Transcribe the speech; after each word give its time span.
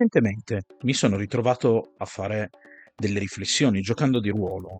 recentemente 0.00 0.64
mi 0.82 0.94
sono 0.94 1.16
ritrovato 1.16 1.92
a 1.98 2.06
fare 2.06 2.50
delle 2.96 3.18
riflessioni 3.18 3.82
giocando 3.82 4.18
di 4.18 4.30
ruolo 4.30 4.78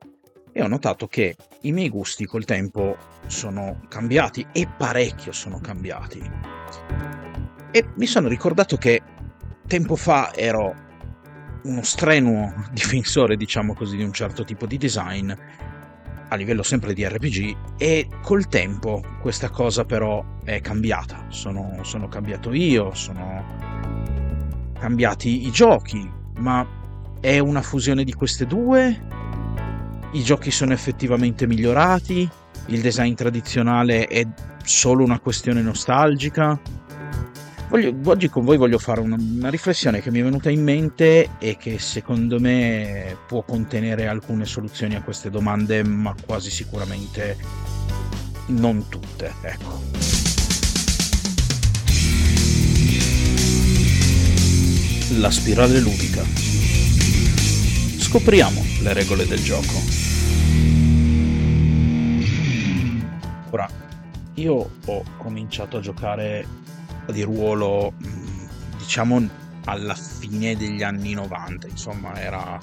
e 0.50 0.62
ho 0.62 0.67
notato 0.67 1.07
che 1.07 1.37
i 1.62 1.73
miei 1.73 1.91
gusti 1.91 2.25
col 2.25 2.46
tempo 2.46 2.96
sono 3.26 3.83
cambiati 3.88 4.46
e 4.50 4.67
parecchio 4.67 5.30
sono 5.33 5.60
cambiati. 5.60 6.20
E 7.70 7.88
mi 7.96 8.06
sono 8.06 8.29
ricordato 8.29 8.77
che 8.77 9.00
tempo 9.66 9.95
fa 9.95 10.34
ero 10.34 10.75
uno 11.64 11.82
strenuo 11.82 12.68
difensore, 12.73 13.37
diciamo 13.37 13.75
così, 13.75 13.96
di 13.96 14.02
un 14.02 14.12
certo 14.12 14.43
tipo 14.43 14.66
di 14.66 14.79
design 14.79 15.30
a 16.32 16.37
livello 16.37 16.62
sempre 16.62 16.95
di 16.95 17.07
RPG 17.07 17.77
e 17.77 18.09
col 18.23 18.48
tempo 18.48 19.02
questa 19.21 19.50
cosa 19.50 19.84
però 19.84 20.25
è 20.45 20.61
cambiata. 20.61 21.27
Sono, 21.29 21.80
sono 21.82 22.09
cambiato 22.09 22.52
io, 22.52 22.95
sono 22.95 24.00
cambiati 24.81 25.47
i 25.47 25.51
giochi, 25.51 26.11
ma 26.39 26.67
è 27.21 27.39
una 27.39 27.63
fusione 27.63 28.03
di 28.03 28.14
queste 28.14 28.46
due? 28.46 28.99
I 30.13 30.23
giochi 30.23 30.50
sono 30.50 30.73
effettivamente 30.73 31.46
migliorati? 31.46 32.28
Il 32.66 32.80
design 32.80 33.14
tradizionale 33.14 34.06
è 34.06 34.27
solo 34.64 35.04
una 35.04 35.20
questione 35.20 35.60
nostalgica? 35.60 36.59
Voglio, 37.68 37.95
oggi 38.06 38.28
con 38.28 38.45
voi 38.45 38.56
voglio 38.56 38.78
fare 38.78 39.01
una, 39.01 39.16
una, 39.16 39.48
riflessione 39.48 40.01
che 40.01 40.10
mi 40.10 40.18
è 40.18 40.24
venuta 40.24 40.51
in 40.51 40.64
mente 40.64 41.37
e 41.38 41.56
che 41.56 41.78
secondo 41.78 42.40
me 42.40 43.16
può 43.28 43.42
contenere 43.42 44.09
alcune 44.09 44.45
soluzioni 44.45 44.96
a 44.96 45.02
queste 45.02 45.30
domande, 45.30 45.84
ma 45.84 46.12
quasi 46.26 46.51
sicuramente 46.51 47.37
non 48.46 48.88
tutte. 48.88 49.32
Ecco. 49.42 50.29
La 55.19 55.30
spirale 55.32 55.80
ludica. 55.80 56.23
Scopriamo 57.98 58.62
le 58.82 58.92
regole 58.92 59.26
del 59.26 59.43
gioco. 59.43 59.74
Ora, 63.51 63.68
io 64.34 64.71
ho 64.84 65.05
cominciato 65.19 65.79
a 65.79 65.81
giocare 65.81 66.47
di 67.11 67.23
ruolo, 67.23 67.93
diciamo, 68.79 69.29
alla 69.65 69.95
fine 69.95 70.57
degli 70.57 70.84
anni 70.84 71.15
90, 71.15 71.67
insomma, 71.67 72.15
era 72.21 72.56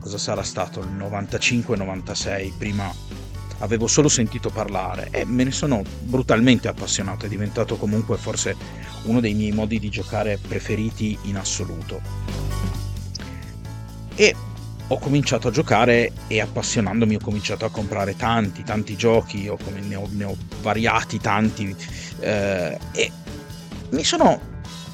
cosa 0.00 0.18
sarà 0.18 0.42
stato 0.42 0.80
il 0.80 0.90
95-96, 0.96 2.52
prima 2.58 2.92
avevo 3.60 3.86
solo 3.86 4.08
sentito 4.08 4.50
parlare 4.50 5.08
e 5.10 5.24
me 5.24 5.44
ne 5.44 5.52
sono 5.52 5.82
brutalmente 6.00 6.68
appassionato, 6.68 7.26
è 7.26 7.28
diventato 7.28 7.76
comunque 7.76 8.16
forse 8.16 8.54
uno 9.04 9.20
dei 9.20 9.34
miei 9.34 9.52
modi 9.52 9.78
di 9.78 9.88
giocare 9.88 10.38
preferiti 10.38 11.16
in 11.22 11.36
assoluto. 11.36 12.00
E 14.14 14.34
ho 14.92 14.98
cominciato 14.98 15.48
a 15.48 15.50
giocare 15.50 16.12
e 16.26 16.40
appassionandomi 16.40 17.14
ho 17.14 17.20
cominciato 17.20 17.64
a 17.64 17.70
comprare 17.70 18.16
tanti, 18.16 18.64
tanti 18.64 18.96
giochi, 18.96 19.46
ho, 19.48 19.56
ne, 19.80 19.94
ho, 19.94 20.08
ne 20.10 20.24
ho 20.24 20.36
variati 20.62 21.18
tanti 21.18 21.74
eh, 22.18 22.78
e 22.92 23.12
mi 23.90 24.02
sono, 24.02 24.40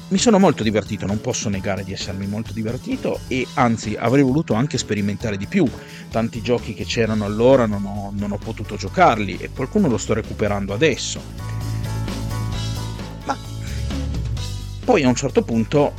mi 0.09 0.19
sono 0.19 0.37
molto 0.37 0.61
divertito, 0.61 1.07
non 1.07 1.19
posso 1.19 1.49
negare 1.49 1.83
di 1.83 1.93
essermi 1.93 2.27
molto 2.27 2.53
divertito 2.53 3.19
e 3.27 3.47
anzi 3.55 3.95
avrei 3.97 4.23
voluto 4.23 4.53
anche 4.53 4.77
sperimentare 4.77 5.35
di 5.35 5.47
più. 5.47 5.67
Tanti 6.09 6.41
giochi 6.41 6.73
che 6.73 6.85
c'erano 6.85 7.25
allora 7.25 7.65
non 7.65 7.85
ho, 7.85 8.11
non 8.15 8.31
ho 8.31 8.37
potuto 8.37 8.75
giocarli 8.75 9.37
e 9.37 9.49
qualcuno 9.49 9.87
lo 9.87 9.97
sto 9.97 10.13
recuperando 10.13 10.73
adesso. 10.73 11.21
Ma 13.25 13.37
poi 14.85 15.03
a 15.03 15.09
un 15.09 15.15
certo 15.15 15.41
punto, 15.43 15.93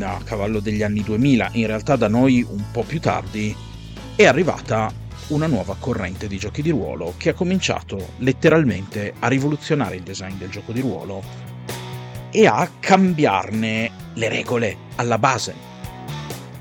a 0.00 0.20
cavallo 0.22 0.60
degli 0.60 0.82
anni 0.82 1.02
2000, 1.02 1.50
in 1.52 1.66
realtà 1.66 1.96
da 1.96 2.08
noi 2.08 2.46
un 2.48 2.64
po' 2.70 2.82
più 2.82 3.00
tardi, 3.00 3.54
è 4.14 4.26
arrivata 4.26 4.92
una 5.28 5.46
nuova 5.46 5.76
corrente 5.78 6.26
di 6.26 6.38
giochi 6.38 6.62
di 6.62 6.70
ruolo 6.70 7.14
che 7.16 7.30
ha 7.30 7.34
cominciato 7.34 8.14
letteralmente 8.18 9.14
a 9.18 9.28
rivoluzionare 9.28 9.96
il 9.96 10.02
design 10.02 10.36
del 10.38 10.48
gioco 10.48 10.72
di 10.72 10.80
ruolo 10.80 11.22
e 12.30 12.46
a 12.46 12.70
cambiarne 12.78 13.90
le 14.14 14.28
regole 14.28 14.76
alla 14.96 15.18
base. 15.18 15.67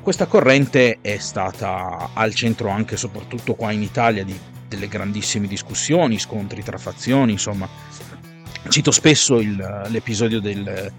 Questa 0.08 0.28
corrente 0.28 1.00
è 1.02 1.18
stata 1.18 2.12
al 2.14 2.34
centro 2.34 2.70
anche 2.70 2.94
e 2.94 2.98
soprattutto 2.98 3.56
qua 3.56 3.74
in 3.74 3.82
Italia 3.82 4.24
di 4.24 4.40
delle 4.70 4.88
grandissime 4.88 5.48
discussioni, 5.48 6.18
scontri 6.18 6.64
tra 6.64 6.78
fazioni, 6.78 7.34
insomma. 7.34 7.68
Cito 8.70 8.92
spesso 8.92 9.42
il, 9.42 9.58
l'episodio 9.90 10.40
del 10.40 10.94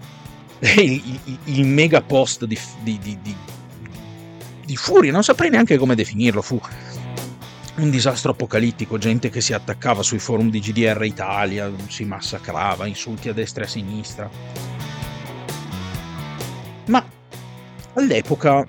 il, 0.77 1.19
il, 1.45 1.65
mega 1.65 2.03
post 2.03 2.45
di, 2.45 2.55
di, 2.83 2.99
di, 3.01 3.35
di, 4.63 4.75
furia, 4.75 5.11
non 5.11 5.23
saprei 5.23 5.49
neanche 5.49 5.77
come 5.77 5.95
definirlo, 5.95 6.43
fu 6.43 6.61
un 7.77 7.89
disastro 7.89 8.33
apocalittico, 8.33 8.99
gente 8.99 9.31
che 9.31 9.41
si 9.41 9.53
attaccava 9.53 10.03
sui 10.03 10.19
forum 10.19 10.51
di 10.51 10.59
GDR 10.59 11.03
Italia, 11.03 11.71
si 11.87 12.05
massacrava, 12.05 12.85
insulti 12.85 13.27
a 13.27 13.33
destra 13.33 13.63
e 13.63 13.65
a 13.65 13.69
sinistra. 13.69 14.29
Ma 16.85 17.03
all'epoca 17.95 18.67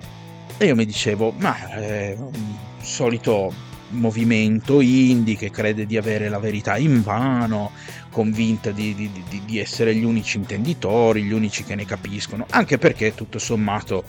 io 0.65 0.75
mi 0.75 0.85
dicevo, 0.85 1.33
ma 1.37 1.69
è 1.69 2.15
un 2.17 2.55
solito 2.81 3.53
movimento 3.89 4.79
indie 4.81 5.35
che 5.35 5.49
crede 5.49 5.85
di 5.85 5.97
avere 5.97 6.29
la 6.29 6.39
verità 6.39 6.77
in 6.77 7.01
vano, 7.01 7.71
convinta 8.09 8.71
di, 8.71 8.93
di, 8.93 9.11
di, 9.11 9.41
di 9.45 9.59
essere 9.59 9.95
gli 9.95 10.03
unici 10.03 10.37
intenditori, 10.37 11.23
gli 11.23 11.33
unici 11.33 11.63
che 11.63 11.75
ne 11.75 11.85
capiscono, 11.85 12.45
anche 12.49 12.77
perché 12.77 13.13
tutto 13.13 13.39
sommato 13.39 14.03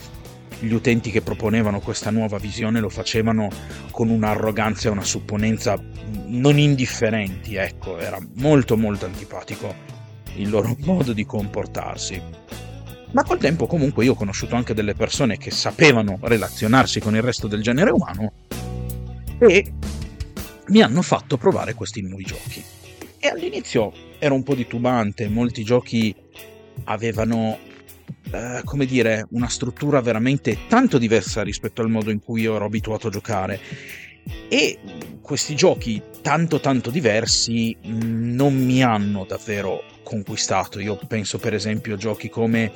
gli 0.60 0.72
utenti 0.72 1.10
che 1.10 1.22
proponevano 1.22 1.80
questa 1.80 2.10
nuova 2.10 2.38
visione 2.38 2.78
lo 2.78 2.88
facevano 2.88 3.48
con 3.90 4.10
un'arroganza 4.10 4.88
e 4.88 4.92
una 4.92 5.04
supponenza 5.04 5.76
non 6.26 6.58
indifferenti, 6.58 7.56
ecco, 7.56 7.98
era 7.98 8.18
molto 8.36 8.76
molto 8.76 9.06
antipatico 9.06 9.74
il 10.36 10.48
loro 10.48 10.76
modo 10.84 11.12
di 11.12 11.24
comportarsi. 11.24 12.20
Ma 13.12 13.24
col 13.24 13.38
tempo 13.38 13.66
comunque 13.66 14.04
io 14.04 14.12
ho 14.12 14.16
conosciuto 14.16 14.54
anche 14.54 14.74
delle 14.74 14.94
persone 14.94 15.36
che 15.36 15.50
sapevano 15.50 16.18
relazionarsi 16.20 17.00
con 17.00 17.14
il 17.14 17.22
resto 17.22 17.46
del 17.46 17.62
genere 17.62 17.90
umano 17.90 18.32
e 19.38 19.72
mi 20.68 20.80
hanno 20.80 21.02
fatto 21.02 21.36
provare 21.36 21.74
questi 21.74 22.00
nuovi 22.00 22.24
giochi. 22.24 22.64
E 23.18 23.28
all'inizio 23.28 23.92
era 24.18 24.34
un 24.34 24.42
po' 24.42 24.54
titubante, 24.54 25.28
molti 25.28 25.62
giochi 25.62 26.14
avevano 26.84 27.58
eh, 28.30 28.62
come 28.64 28.86
dire, 28.86 29.26
una 29.30 29.48
struttura 29.48 30.00
veramente 30.00 30.66
tanto 30.66 30.96
diversa 30.96 31.42
rispetto 31.42 31.82
al 31.82 31.90
modo 31.90 32.10
in 32.10 32.20
cui 32.20 32.42
io 32.42 32.56
ero 32.56 32.64
abituato 32.64 33.08
a 33.08 33.10
giocare. 33.10 33.60
E 34.48 34.78
questi 35.20 35.54
giochi 35.54 36.00
tanto 36.22 36.60
tanto 36.60 36.90
diversi 36.90 37.76
mm, 37.86 38.34
non 38.34 38.54
mi 38.54 38.82
hanno 38.82 39.24
davvero 39.26 39.82
conquistato. 40.02 40.80
Io 40.80 40.98
penso 41.06 41.38
per 41.38 41.54
esempio 41.54 41.94
a 41.94 41.96
giochi 41.96 42.28
come 42.28 42.72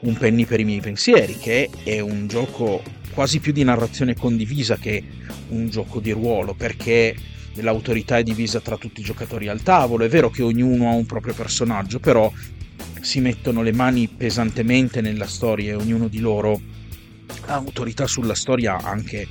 Un 0.00 0.16
penny 0.16 0.46
per 0.46 0.60
i 0.60 0.64
miei 0.64 0.80
pensieri, 0.80 1.36
che 1.36 1.68
è 1.84 2.00
un 2.00 2.26
gioco 2.26 2.82
quasi 3.12 3.38
più 3.38 3.52
di 3.52 3.64
narrazione 3.64 4.16
condivisa 4.16 4.76
che 4.76 5.02
un 5.48 5.68
gioco 5.68 6.00
di 6.00 6.10
ruolo, 6.10 6.54
perché 6.54 7.14
l'autorità 7.54 8.16
è 8.16 8.22
divisa 8.22 8.60
tra 8.60 8.76
tutti 8.76 9.00
i 9.00 9.04
giocatori 9.04 9.48
al 9.48 9.62
tavolo. 9.62 10.04
È 10.04 10.08
vero 10.08 10.30
che 10.30 10.42
ognuno 10.42 10.88
ha 10.88 10.94
un 10.94 11.06
proprio 11.06 11.34
personaggio, 11.34 11.98
però 11.98 12.32
si 13.00 13.20
mettono 13.20 13.62
le 13.62 13.72
mani 13.72 14.08
pesantemente 14.08 15.00
nella 15.00 15.26
storia 15.26 15.72
e 15.72 15.74
ognuno 15.74 16.08
di 16.08 16.18
loro 16.18 16.60
ha 17.46 17.54
autorità 17.54 18.06
sulla 18.06 18.34
storia 18.34 18.78
anche 18.78 19.26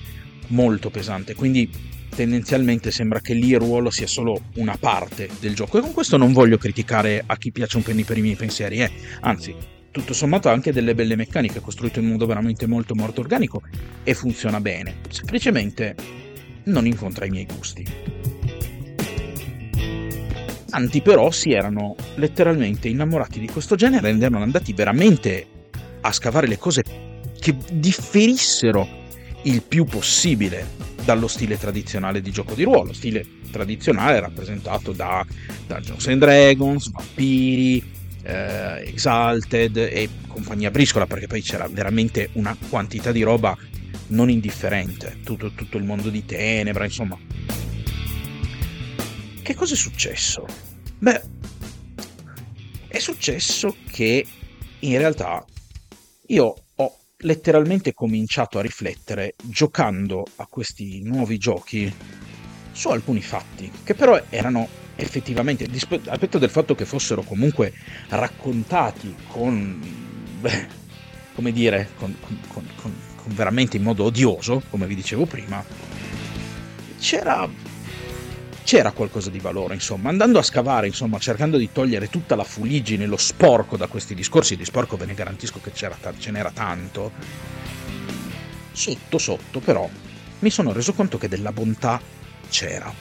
molto 0.47 0.89
pesante. 0.89 1.35
Quindi 1.35 1.69
tendenzialmente 2.19 2.91
sembra 2.91 3.21
che 3.21 3.33
lì 3.33 3.51
il 3.51 3.59
ruolo 3.59 3.89
sia 3.89 4.05
solo 4.05 4.41
una 4.55 4.75
parte 4.77 5.29
del 5.39 5.55
gioco. 5.55 5.77
E 5.77 5.81
con 5.81 5.93
questo 5.93 6.17
non 6.17 6.33
voglio 6.33 6.57
criticare 6.57 7.23
a 7.25 7.37
chi 7.37 7.53
piace 7.53 7.77
un 7.77 7.83
penny 7.83 8.03
per 8.03 8.17
i 8.17 8.21
miei 8.21 8.35
pensieri, 8.35 8.81
eh. 8.81 8.91
anzi, 9.21 9.55
tutto 9.89 10.11
sommato 10.11 10.49
ha 10.49 10.51
anche 10.51 10.73
delle 10.73 10.93
belle 10.95 11.15
meccaniche, 11.15 11.61
costruito 11.61 11.99
in 11.99 12.07
modo 12.09 12.25
veramente 12.25 12.67
molto 12.67 12.93
molto 12.93 13.21
organico 13.21 13.61
e 14.03 14.13
funziona 14.13 14.59
bene. 14.59 14.95
Semplicemente 15.09 15.95
non 16.65 16.85
incontra 16.85 17.25
i 17.25 17.29
miei 17.29 17.45
gusti. 17.45 17.87
Tanti 20.69 21.01
però 21.01 21.31
si 21.31 21.51
erano 21.51 21.95
letteralmente 22.15 22.89
innamorati 22.89 23.39
di 23.39 23.47
questo 23.47 23.75
genere 23.75 24.09
ed 24.09 24.21
erano 24.21 24.43
andati 24.43 24.73
veramente 24.73 25.47
a 26.01 26.11
scavare 26.11 26.47
le 26.47 26.57
cose 26.57 26.83
che 27.39 27.55
differissero 27.71 28.85
il 29.43 29.61
più 29.61 29.85
possibile 29.85 30.89
dallo 31.09 31.27
stile 31.27 31.57
tradizionale 31.57 32.21
di 32.21 32.29
gioco 32.29 32.53
di 32.53 32.61
ruolo, 32.61 32.93
stile 32.93 33.25
tradizionale 33.49 34.19
rappresentato 34.19 34.91
da 34.91 35.25
Dungeons 35.65 36.05
and 36.07 36.19
Dragons, 36.19 36.91
Vampiri, 36.91 37.83
eh, 38.21 38.83
Exalted 38.85 39.75
e 39.75 40.07
compagnia 40.27 40.69
briscola, 40.69 41.07
perché 41.07 41.25
poi 41.25 41.41
c'era 41.41 41.67
veramente 41.67 42.29
una 42.33 42.55
quantità 42.69 43.11
di 43.11 43.23
roba 43.23 43.57
non 44.09 44.29
indifferente, 44.29 45.17
tutto, 45.23 45.51
tutto 45.53 45.77
il 45.77 45.83
mondo 45.83 46.09
di 46.11 46.23
Tenebra, 46.23 46.83
insomma, 46.83 47.17
che 49.41 49.55
cosa 49.55 49.73
è 49.73 49.77
successo? 49.77 50.45
Beh, 50.99 51.21
è 52.87 52.99
successo 52.99 53.75
che 53.89 54.23
in 54.77 54.97
realtà 54.99 55.43
io 56.27 56.53
letteralmente 57.19 57.93
cominciato 57.93 58.59
a 58.59 58.61
riflettere 58.61 59.35
giocando 59.43 60.25
a 60.37 60.47
questi 60.47 61.01
nuovi 61.01 61.37
giochi 61.37 61.93
su 62.71 62.89
alcuni 62.89 63.21
fatti 63.21 63.71
che 63.83 63.93
però 63.93 64.21
erano 64.29 64.67
effettivamente, 64.95 65.65
a 66.07 66.17
petto 66.17 66.37
del 66.37 66.49
fatto 66.49 66.75
che 66.75 66.85
fossero 66.85 67.21
comunque 67.21 67.73
raccontati 68.09 69.15
con, 69.27 69.79
beh, 70.39 70.67
come 71.33 71.51
dire, 71.51 71.89
con, 71.97 72.15
con, 72.19 72.67
con, 72.75 72.93
veramente 73.27 73.77
in 73.77 73.83
modo 73.83 74.03
odioso, 74.05 74.61
come 74.69 74.87
vi 74.87 74.95
dicevo 74.95 75.25
prima, 75.25 75.63
c'era 76.99 77.47
c'era 78.69 78.91
qualcosa 78.91 79.31
di 79.31 79.39
valore, 79.39 79.73
insomma, 79.73 80.09
andando 80.09 80.37
a 80.37 80.43
scavare, 80.43 80.85
insomma, 80.85 81.17
cercando 81.17 81.57
di 81.57 81.71
togliere 81.71 82.07
tutta 82.07 82.35
la 82.35 82.43
fuligine, 82.43 83.07
lo 83.07 83.17
sporco 83.17 83.77
da 83.77 83.87
questi 83.87 84.13
discorsi, 84.13 84.55
di 84.55 84.63
sporco 84.63 84.95
ve 84.95 85.07
ne 85.07 85.15
garantisco 85.15 85.59
che 85.59 85.71
c'era, 85.71 85.97
ce 86.19 86.29
n'era 86.29 86.51
tanto, 86.51 87.11
sotto 88.71 89.17
sotto 89.17 89.59
però 89.59 89.89
mi 90.37 90.51
sono 90.51 90.71
reso 90.71 90.93
conto 90.93 91.17
che 91.17 91.27
della 91.27 91.51
bontà 91.51 91.99
c'era. 92.47 92.93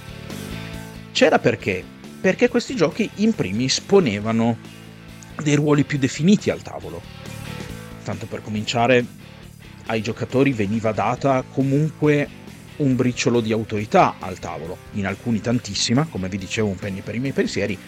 C'era 1.12 1.38
perché? 1.38 1.85
Perché 2.19 2.49
questi 2.49 2.75
giochi 2.75 3.11
in 3.17 3.35
primis 3.35 3.82
ponevano 3.82 4.56
dei 5.43 5.55
ruoli 5.55 5.85
più 5.85 5.99
definiti 5.99 6.49
al 6.49 6.62
tavolo. 6.62 7.03
Tanto 8.05 8.25
per 8.25 8.41
cominciare, 8.41 9.05
ai 9.88 10.00
giocatori 10.00 10.55
veniva 10.55 10.93
data 10.93 11.44
comunque 11.47 12.26
un 12.79 12.97
briciolo 12.97 13.41
di 13.41 13.53
autorità 13.53 14.17
al 14.19 14.39
tavolo, 14.39 14.77
in 14.93 15.07
alcuni 15.07 15.41
tantissima, 15.41 16.07
come 16.11 16.29
vi 16.29 16.39
dicevo 16.39 16.69
un 16.69 16.77
penny 16.77 17.01
per 17.01 17.15
i 17.15 17.19
miei 17.19 17.33
pensieri, 17.33 17.79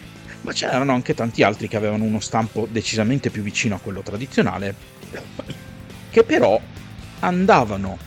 ma 0.42 0.52
c'erano 0.52 0.92
anche 0.92 1.14
tanti 1.14 1.42
altri 1.42 1.68
che 1.68 1.76
avevano 1.76 2.04
uno 2.04 2.20
stampo 2.20 2.66
decisamente 2.70 3.30
più 3.30 3.42
vicino 3.42 3.74
a 3.74 3.78
quello 3.78 4.00
tradizionale, 4.02 4.74
che 6.10 6.24
però 6.24 6.60
andavano 7.20 7.98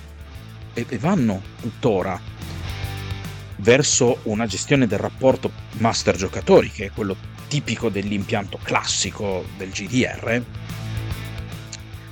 e 0.73 0.85
vanno 0.97 1.41
tuttora 1.61 2.19
verso 3.57 4.19
una 4.23 4.45
gestione 4.45 4.87
del 4.87 4.99
rapporto 4.99 5.51
master-giocatori, 5.77 6.69
che 6.69 6.85
è 6.85 6.91
quello 6.91 7.15
tipico 7.47 7.89
dell'impianto 7.89 8.59
classico 8.61 9.45
del 9.57 9.69
GDR, 9.69 10.43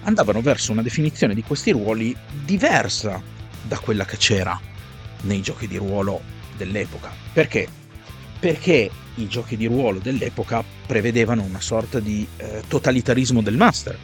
andavano 0.04 0.42
verso 0.42 0.72
una 0.72 0.82
definizione 0.82 1.34
di 1.34 1.44
questi 1.44 1.72
ruoli 1.72 2.16
diversa 2.46 3.22
da 3.62 3.78
quella 3.80 4.06
che 4.06 4.18
c'era 4.18 4.60
nei 5.22 5.42
giochi 5.42 5.68
di 5.68 5.78
ruolo 5.78 6.22
dell'epoca. 6.58 7.12
Perché? 7.34 7.68
Perché 8.40 8.90
i 9.16 9.28
giochi 9.28 9.58
di 9.58 9.68
ruolo 9.68 10.00
dell'epoca 10.00 10.64
prevedevano 10.86 11.44
una 11.44 11.62
sorta 11.62 12.00
di 12.00 12.28
eh, 12.38 12.64
totalitarismo 12.68 13.42
del 13.42 13.58
master. 13.58 13.98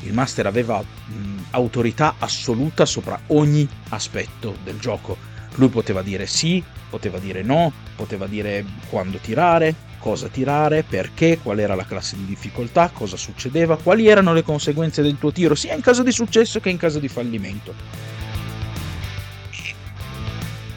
Il 0.00 0.12
master 0.12 0.46
aveva 0.46 0.80
mh, 0.80 1.44
autorità 1.50 2.16
assoluta 2.18 2.84
sopra 2.84 3.18
ogni 3.28 3.68
aspetto 3.90 4.56
del 4.62 4.78
gioco. 4.78 5.16
Lui 5.56 5.68
poteva 5.68 6.02
dire 6.02 6.26
sì, 6.26 6.62
poteva 6.90 7.18
dire 7.18 7.42
no, 7.42 7.72
poteva 7.96 8.26
dire 8.26 8.64
quando 8.88 9.18
tirare, 9.18 9.74
cosa 9.98 10.28
tirare, 10.28 10.82
perché, 10.82 11.38
qual 11.42 11.58
era 11.58 11.74
la 11.74 11.86
classe 11.86 12.16
di 12.16 12.26
difficoltà, 12.26 12.90
cosa 12.92 13.16
succedeva, 13.16 13.78
quali 13.78 14.06
erano 14.06 14.34
le 14.34 14.42
conseguenze 14.42 15.00
del 15.00 15.18
tuo 15.18 15.32
tiro, 15.32 15.54
sia 15.54 15.74
in 15.74 15.80
caso 15.80 16.02
di 16.02 16.12
successo 16.12 16.60
che 16.60 16.68
in 16.68 16.76
caso 16.76 16.98
di 16.98 17.08
fallimento. 17.08 17.74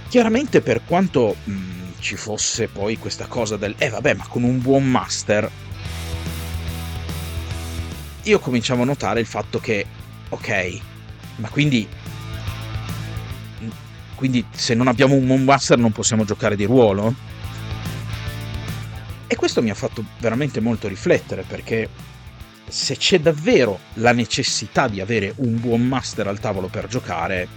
Chiaramente 0.09 0.62
per 0.62 0.83
quanto 0.86 1.36
mh, 1.44 1.77
ci 2.00 2.15
fosse 2.15 2.68
poi 2.68 2.98
questa 2.98 3.27
cosa 3.27 3.57
del 3.57 3.75
eh 3.77 3.89
vabbè 3.89 4.13
ma 4.13 4.25
con 4.27 4.44
un 4.44 4.62
buon 4.62 4.89
master 4.89 5.50
io 8.24 8.39
cominciavo 8.39 8.83
a 8.83 8.86
notare 8.86 9.19
il 9.19 9.25
fatto 9.25 9.59
che 9.59 9.86
ok 10.30 10.80
ma 11.38 11.50
quindi 11.50 11.88
quindi 14.15 14.45
se 14.51 14.74
non 14.74 14.88
abbiamo 14.88 15.15
un 15.15 15.25
buon 15.25 15.44
master 15.44 15.77
non 15.77 15.92
possiamo 15.92 16.24
giocare 16.24 16.56
di 16.56 16.65
ruolo? 16.65 17.13
E 19.27 19.36
questo 19.36 19.62
mi 19.62 19.69
ha 19.69 19.75
fatto 19.75 20.03
veramente 20.19 20.60
molto 20.60 20.88
riflettere 20.88 21.44
perché 21.44 21.89
se 22.68 22.98
c'è 22.98 23.19
davvero 23.19 23.80
la 23.95 24.13
necessità 24.13 24.88
di 24.88 25.01
avere 25.01 25.33
un 25.38 25.60
buon 25.60 25.86
master 25.86 26.27
al 26.27 26.39
tavolo 26.39 26.68
per 26.68 26.88
giocare 26.88 27.48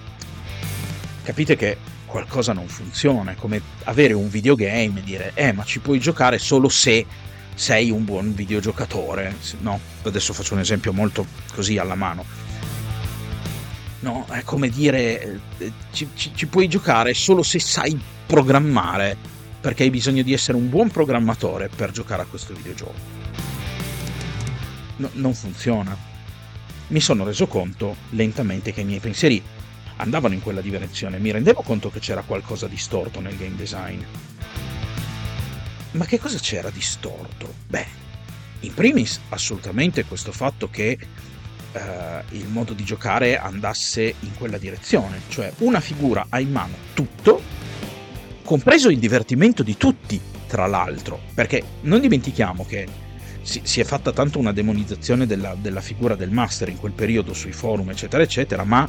capite 1.22 1.56
che 1.56 1.76
qualcosa 2.10 2.52
non 2.52 2.66
funziona. 2.66 3.32
È 3.32 3.34
come 3.36 3.62
avere 3.84 4.12
un 4.12 4.28
videogame 4.28 4.98
e 4.98 5.02
dire, 5.02 5.32
eh, 5.34 5.52
ma 5.52 5.64
ci 5.64 5.78
puoi 5.78 5.98
giocare 5.98 6.38
solo 6.38 6.68
se 6.68 7.06
sei 7.54 7.90
un 7.90 8.04
buon 8.04 8.34
videogiocatore. 8.34 9.34
No, 9.60 9.80
adesso 10.02 10.32
faccio 10.32 10.54
un 10.54 10.60
esempio 10.60 10.92
molto 10.92 11.24
così 11.54 11.78
alla 11.78 11.94
mano. 11.94 12.24
No, 14.00 14.26
è 14.30 14.42
come 14.42 14.68
dire, 14.68 15.40
eh, 15.58 15.72
ci, 15.92 16.08
ci, 16.14 16.32
ci 16.34 16.46
puoi 16.46 16.68
giocare 16.68 17.14
solo 17.14 17.42
se 17.42 17.60
sai 17.60 17.98
programmare, 18.26 19.16
perché 19.60 19.84
hai 19.84 19.90
bisogno 19.90 20.22
di 20.22 20.32
essere 20.32 20.56
un 20.56 20.68
buon 20.68 20.90
programmatore 20.90 21.68
per 21.74 21.90
giocare 21.90 22.22
a 22.22 22.26
questo 22.26 22.54
videogioco. 22.54 23.18
No, 24.96 25.10
non 25.14 25.34
funziona. 25.34 25.96
Mi 26.88 27.00
sono 27.00 27.24
reso 27.24 27.46
conto 27.46 27.94
lentamente 28.10 28.72
che 28.72 28.80
i 28.80 28.84
miei 28.84 29.00
pensieri 29.00 29.40
andavano 30.00 30.34
in 30.34 30.42
quella 30.42 30.60
direzione, 30.60 31.18
mi 31.18 31.30
rendevo 31.30 31.62
conto 31.62 31.90
che 31.90 32.00
c'era 32.00 32.22
qualcosa 32.22 32.66
di 32.66 32.76
storto 32.76 33.20
nel 33.20 33.36
game 33.36 33.56
design. 33.56 34.02
Ma 35.92 36.04
che 36.06 36.18
cosa 36.18 36.38
c'era 36.38 36.70
di 36.70 36.80
storto? 36.80 37.52
Beh, 37.66 37.86
in 38.60 38.74
primis 38.74 39.20
assolutamente 39.30 40.04
questo 40.04 40.32
fatto 40.32 40.70
che 40.70 40.98
uh, 41.72 41.78
il 42.34 42.46
modo 42.48 42.72
di 42.72 42.84
giocare 42.84 43.38
andasse 43.38 44.14
in 44.20 44.34
quella 44.36 44.58
direzione, 44.58 45.20
cioè 45.28 45.52
una 45.58 45.80
figura 45.80 46.26
ha 46.28 46.40
in 46.40 46.50
mano 46.50 46.74
tutto, 46.94 47.42
compreso 48.44 48.88
il 48.88 48.98
divertimento 48.98 49.62
di 49.62 49.76
tutti, 49.76 50.20
tra 50.46 50.66
l'altro, 50.66 51.20
perché 51.34 51.62
non 51.82 52.00
dimentichiamo 52.00 52.64
che 52.64 52.88
si, 53.42 53.60
si 53.64 53.80
è 53.80 53.84
fatta 53.84 54.12
tanto 54.12 54.38
una 54.38 54.52
demonizzazione 54.52 55.26
della, 55.26 55.56
della 55.60 55.80
figura 55.80 56.14
del 56.14 56.30
master 56.30 56.68
in 56.68 56.78
quel 56.78 56.92
periodo 56.92 57.34
sui 57.34 57.52
forum, 57.52 57.90
eccetera, 57.90 58.22
eccetera, 58.22 58.64
ma 58.64 58.88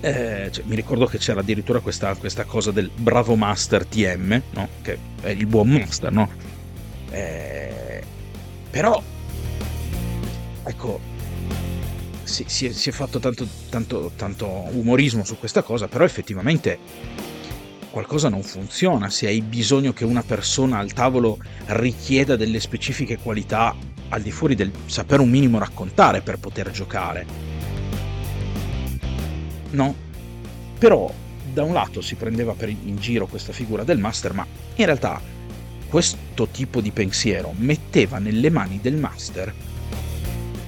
eh, 0.00 0.48
cioè, 0.52 0.64
mi 0.66 0.76
ricordo 0.76 1.06
che 1.06 1.18
c'era 1.18 1.40
addirittura 1.40 1.80
questa, 1.80 2.14
questa, 2.14 2.44
cosa 2.44 2.70
del 2.70 2.90
bravo 2.94 3.34
master 3.34 3.84
TM, 3.84 4.42
no? 4.50 4.68
che 4.82 4.98
è 5.20 5.30
il 5.30 5.46
buon 5.46 5.68
master, 5.68 6.12
no? 6.12 6.30
Eh, 7.10 8.02
però, 8.70 9.02
ecco, 10.64 11.00
si, 12.22 12.44
si, 12.46 12.66
è, 12.66 12.72
si 12.72 12.90
è, 12.90 12.92
fatto 12.92 13.18
tanto, 13.18 13.46
tanto, 13.70 14.12
tanto 14.14 14.46
umorismo 14.70 15.24
su 15.24 15.38
questa 15.38 15.62
cosa, 15.62 15.88
però 15.88 16.04
effettivamente 16.04 16.78
qualcosa 17.90 18.28
non 18.28 18.42
funziona 18.42 19.10
se 19.10 19.26
hai 19.26 19.40
bisogno 19.40 19.92
che 19.92 20.04
una 20.04 20.22
persona 20.22 20.78
al 20.78 20.92
tavolo 20.92 21.38
richieda 21.66 22.36
delle 22.36 22.60
specifiche 22.60 23.18
qualità 23.18 23.74
al 24.10 24.22
di 24.22 24.30
fuori 24.30 24.54
del 24.54 24.70
sapere 24.86 25.22
un 25.22 25.30
minimo 25.30 25.58
raccontare 25.58 26.20
per 26.20 26.38
poter 26.38 26.70
giocare 26.70 27.57
no? 29.70 29.94
Però 30.78 31.12
da 31.52 31.62
un 31.62 31.72
lato 31.72 32.00
si 32.00 32.14
prendeva 32.14 32.54
in 32.60 32.96
giro 32.98 33.26
questa 33.26 33.52
figura 33.52 33.84
del 33.84 33.98
master, 33.98 34.32
ma 34.32 34.46
in 34.76 34.84
realtà 34.84 35.20
questo 35.88 36.48
tipo 36.48 36.80
di 36.80 36.90
pensiero 36.90 37.52
metteva 37.56 38.18
nelle 38.18 38.50
mani 38.50 38.78
del 38.80 38.96
master 38.96 39.54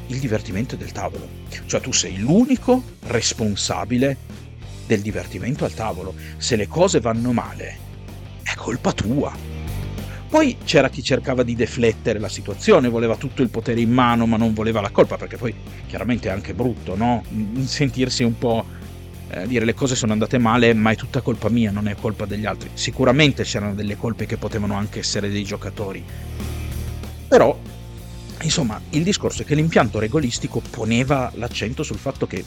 il 0.06 0.18
divertimento 0.18 0.76
del 0.76 0.92
tavolo. 0.92 1.28
Cioè 1.66 1.80
tu 1.80 1.92
sei 1.92 2.18
l'unico 2.18 2.82
responsabile 3.06 4.16
del 4.86 5.00
divertimento 5.00 5.64
al 5.64 5.74
tavolo. 5.74 6.14
Se 6.36 6.56
le 6.56 6.66
cose 6.66 7.00
vanno 7.00 7.32
male, 7.32 7.78
è 8.42 8.54
colpa 8.54 8.92
tua. 8.92 9.32
Poi 10.28 10.58
c'era 10.64 10.88
chi 10.88 11.02
cercava 11.02 11.42
di 11.42 11.54
deflettere 11.54 12.18
la 12.18 12.28
situazione, 12.28 12.88
voleva 12.88 13.16
tutto 13.16 13.42
il 13.42 13.48
potere 13.50 13.80
in 13.80 13.90
mano, 13.90 14.26
ma 14.26 14.36
non 14.36 14.54
voleva 14.54 14.80
la 14.80 14.90
colpa, 14.90 15.16
perché 15.16 15.36
poi 15.36 15.52
chiaramente 15.86 16.28
è 16.28 16.32
anche 16.32 16.54
brutto, 16.54 16.96
no? 16.96 17.24
Sentirsi 17.64 18.22
un 18.22 18.38
po' 18.38 18.64
eh, 19.32 19.46
dire 19.46 19.64
le 19.64 19.74
cose 19.74 19.94
sono 19.94 20.12
andate 20.12 20.38
male, 20.38 20.74
ma 20.74 20.90
è 20.90 20.96
tutta 20.96 21.20
colpa 21.20 21.48
mia, 21.48 21.70
non 21.70 21.86
è 21.86 21.94
colpa 21.94 22.26
degli 22.26 22.46
altri. 22.46 22.70
Sicuramente 22.74 23.44
c'erano 23.44 23.74
delle 23.74 23.96
colpe 23.96 24.26
che 24.26 24.36
potevano 24.36 24.74
anche 24.74 24.98
essere 24.98 25.30
dei 25.30 25.44
giocatori. 25.44 26.04
Però, 27.28 27.56
insomma, 28.42 28.80
il 28.90 29.04
discorso 29.04 29.42
è 29.42 29.44
che 29.44 29.54
l'impianto 29.54 30.00
regolistico 30.00 30.60
poneva 30.68 31.30
l'accento 31.36 31.84
sul 31.84 31.98
fatto 31.98 32.26
che, 32.26 32.44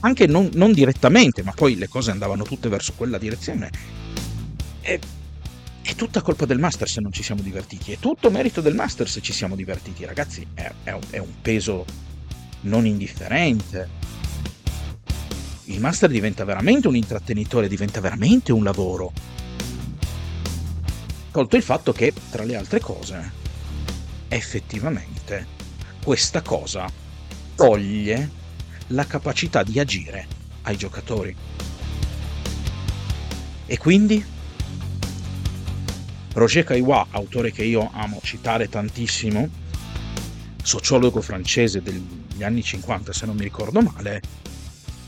anche 0.00 0.26
non, 0.26 0.50
non 0.52 0.72
direttamente, 0.72 1.42
ma 1.42 1.52
poi 1.52 1.76
le 1.76 1.88
cose 1.88 2.10
andavano 2.10 2.44
tutte 2.44 2.68
verso 2.68 2.92
quella 2.94 3.16
direzione, 3.16 3.70
è, 4.82 4.98
è, 5.80 5.94
tutta 5.94 6.20
colpa 6.20 6.44
del 6.44 6.58
master 6.58 6.90
se 6.90 7.00
non 7.00 7.10
ci 7.10 7.22
siamo 7.22 7.40
divertiti, 7.40 7.92
è 7.92 7.98
tutto 7.98 8.30
merito 8.30 8.60
del 8.60 8.74
master 8.74 9.08
se 9.08 9.22
ci 9.22 9.32
siamo 9.32 9.56
divertiti, 9.56 10.04
ragazzi, 10.04 10.46
è, 10.52 10.70
è, 10.82 10.94
è 11.08 11.18
un 11.18 11.40
peso 11.40 11.86
non 12.60 12.84
indifferente 12.84 14.15
il 15.68 15.80
master 15.80 16.10
diventa 16.10 16.44
veramente 16.44 16.86
un 16.86 16.96
intrattenitore, 16.96 17.68
diventa 17.68 18.00
veramente 18.00 18.52
un 18.52 18.62
lavoro. 18.62 19.12
Tolto 21.32 21.56
il 21.56 21.62
fatto 21.62 21.92
che, 21.92 22.12
tra 22.30 22.44
le 22.44 22.56
altre 22.56 22.80
cose, 22.80 23.32
effettivamente 24.28 25.54
questa 26.02 26.40
cosa 26.42 26.88
toglie 27.54 28.30
la 28.88 29.06
capacità 29.06 29.62
di 29.62 29.80
agire 29.80 30.26
ai 30.62 30.76
giocatori. 30.76 31.34
E 33.66 33.78
quindi 33.78 34.24
Roger 36.32 36.64
Caillois, 36.64 37.06
autore 37.10 37.50
che 37.50 37.64
io 37.64 37.90
amo 37.92 38.20
citare 38.22 38.68
tantissimo, 38.68 39.48
sociologo 40.62 41.20
francese 41.20 41.82
degli 41.82 42.42
anni 42.42 42.62
50 42.62 43.12
se 43.12 43.26
non 43.26 43.34
mi 43.36 43.42
ricordo 43.42 43.80
male, 43.80 44.20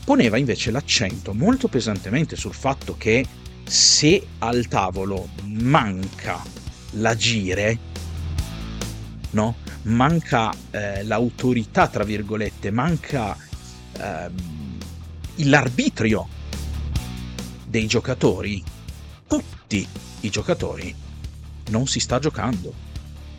poneva 0.09 0.37
invece 0.37 0.71
l'accento 0.71 1.35
molto 1.35 1.67
pesantemente 1.67 2.35
sul 2.35 2.55
fatto 2.55 2.97
che 2.97 3.23
se 3.63 4.25
al 4.39 4.67
tavolo 4.67 5.29
manca 5.43 6.41
l'agire, 6.93 7.77
no? 9.29 9.57
manca 9.83 10.51
eh, 10.71 11.03
l'autorità, 11.03 11.89
tra 11.89 12.03
virgolette, 12.03 12.71
manca 12.71 13.37
eh, 13.99 14.31
l'arbitrio 15.43 16.27
dei 17.67 17.85
giocatori, 17.85 18.63
tutti 19.27 19.87
i 20.21 20.29
giocatori, 20.31 20.91
non 21.69 21.85
si 21.85 21.99
sta 21.99 22.17
giocando, 22.17 22.73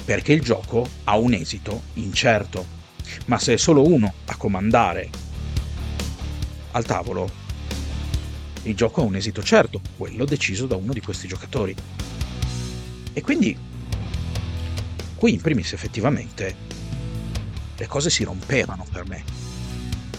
perché 0.04 0.34
il 0.34 0.42
gioco 0.42 0.88
ha 1.02 1.18
un 1.18 1.32
esito 1.32 1.82
incerto. 1.94 2.64
Ma 3.24 3.40
se 3.40 3.54
è 3.54 3.56
solo 3.56 3.84
uno 3.84 4.14
a 4.26 4.36
comandare 4.36 5.29
al 6.72 6.84
tavolo, 6.84 7.30
il 8.62 8.74
gioco 8.74 9.00
ha 9.00 9.04
un 9.04 9.16
esito 9.16 9.42
certo, 9.42 9.80
quello 9.96 10.24
deciso 10.24 10.66
da 10.66 10.76
uno 10.76 10.92
di 10.92 11.00
questi 11.00 11.26
giocatori. 11.26 11.74
E 13.12 13.20
quindi 13.22 13.56
qui 15.14 15.32
in 15.32 15.40
primis 15.40 15.72
effettivamente 15.72 16.54
le 17.76 17.86
cose 17.86 18.10
si 18.10 18.24
rompevano 18.24 18.86
per 18.90 19.06
me. 19.06 19.24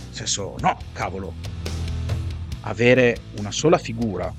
Nel 0.07 0.15
senso, 0.15 0.55
no, 0.59 0.77
cavolo, 0.93 1.33
avere 2.61 3.21
una 3.37 3.51
sola 3.51 3.77
figura 3.77 4.33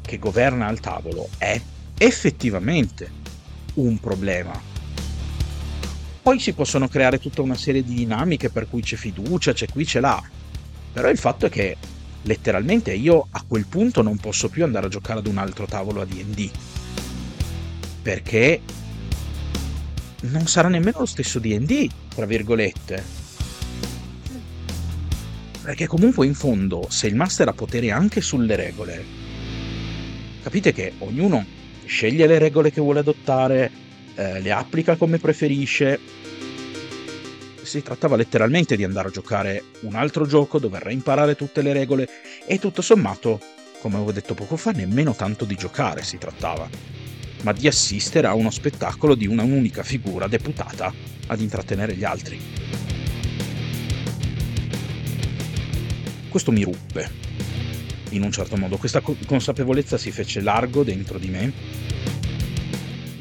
che 0.00 0.18
governa 0.18 0.66
al 0.66 0.80
tavolo 0.80 1.28
è 1.36 1.60
effettivamente 1.98 3.10
un 3.74 3.98
problema. 3.98 4.58
Poi 6.22 6.38
si 6.38 6.52
possono 6.52 6.88
creare 6.88 7.18
tutta 7.18 7.42
una 7.42 7.56
serie 7.56 7.82
di 7.82 7.94
dinamiche 7.94 8.50
per 8.50 8.68
cui 8.68 8.82
c'è 8.82 8.96
fiducia, 8.96 9.52
c'è 9.52 9.66
qui, 9.68 9.84
c'è 9.84 10.00
là. 10.00 10.22
Però 10.98 11.10
il 11.10 11.16
fatto 11.16 11.46
è 11.46 11.48
che 11.48 11.76
letteralmente 12.22 12.92
io 12.92 13.28
a 13.30 13.44
quel 13.46 13.66
punto 13.66 14.02
non 14.02 14.16
posso 14.16 14.48
più 14.48 14.64
andare 14.64 14.86
a 14.86 14.88
giocare 14.88 15.20
ad 15.20 15.28
un 15.28 15.38
altro 15.38 15.64
tavolo 15.64 16.00
a 16.00 16.04
DD. 16.04 16.50
Perché 18.02 18.60
non 20.22 20.48
sarà 20.48 20.66
nemmeno 20.66 20.98
lo 20.98 21.06
stesso 21.06 21.38
DD, 21.38 21.88
tra 22.12 22.26
virgolette. 22.26 23.04
Perché 25.62 25.86
comunque 25.86 26.26
in 26.26 26.34
fondo, 26.34 26.88
se 26.90 27.06
il 27.06 27.14
master 27.14 27.46
ha 27.46 27.52
potere 27.52 27.92
anche 27.92 28.20
sulle 28.20 28.56
regole, 28.56 29.04
capite 30.42 30.72
che 30.72 30.94
ognuno 30.98 31.46
sceglie 31.84 32.26
le 32.26 32.40
regole 32.40 32.72
che 32.72 32.80
vuole 32.80 32.98
adottare, 32.98 33.70
eh, 34.16 34.40
le 34.40 34.50
applica 34.50 34.96
come 34.96 35.18
preferisce. 35.18 36.00
Si 37.68 37.82
trattava 37.82 38.16
letteralmente 38.16 38.76
di 38.76 38.84
andare 38.84 39.08
a 39.08 39.10
giocare 39.10 39.62
un 39.80 39.94
altro 39.94 40.26
gioco, 40.26 40.58
dover 40.58 40.80
reimparare 40.84 41.36
tutte 41.36 41.60
le 41.60 41.74
regole 41.74 42.08
e 42.46 42.58
tutto 42.58 42.80
sommato, 42.80 43.38
come 43.82 43.96
avevo 43.96 44.10
detto 44.10 44.32
poco 44.32 44.56
fa, 44.56 44.70
nemmeno 44.70 45.14
tanto 45.14 45.44
di 45.44 45.54
giocare 45.54 46.02
si 46.02 46.16
trattava, 46.16 46.66
ma 47.42 47.52
di 47.52 47.66
assistere 47.66 48.26
a 48.26 48.32
uno 48.32 48.48
spettacolo 48.48 49.14
di 49.14 49.26
una 49.26 49.42
unica 49.42 49.82
figura 49.82 50.26
deputata 50.28 50.90
ad 51.26 51.40
intrattenere 51.42 51.94
gli 51.94 52.04
altri. 52.04 52.40
Questo 56.30 56.50
mi 56.50 56.62
ruppe, 56.64 57.10
in 58.12 58.22
un 58.22 58.32
certo 58.32 58.56
modo. 58.56 58.78
Questa 58.78 59.02
consapevolezza 59.26 59.98
si 59.98 60.10
fece 60.10 60.40
largo 60.40 60.84
dentro 60.84 61.18
di 61.18 61.28
me, 61.28 61.52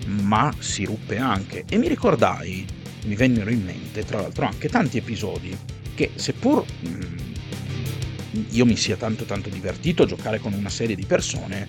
ma 0.06 0.56
si 0.58 0.86
ruppe 0.86 1.18
anche. 1.18 1.66
E 1.68 1.78
mi 1.78 1.90
ricordai, 1.90 2.77
mi 3.08 3.16
vennero 3.16 3.50
in 3.50 3.64
mente, 3.64 4.04
tra 4.04 4.22
l'altro, 4.22 4.46
anche 4.46 4.70
tanti 4.70 4.98
episodi 4.98 5.58
che, 5.96 6.12
seppur 6.16 6.64
mh, 6.82 6.90
mm, 6.90 8.44
io 8.50 8.66
mi 8.66 8.76
sia 8.76 8.98
tanto 8.98 9.24
tanto 9.24 9.50
divertito 9.50 10.04
a 10.04 10.06
giocare 10.06 10.40
con 10.40 10.54
una 10.54 10.70
serie 10.70 10.96
di 10.96 11.06
persone, 11.06 11.68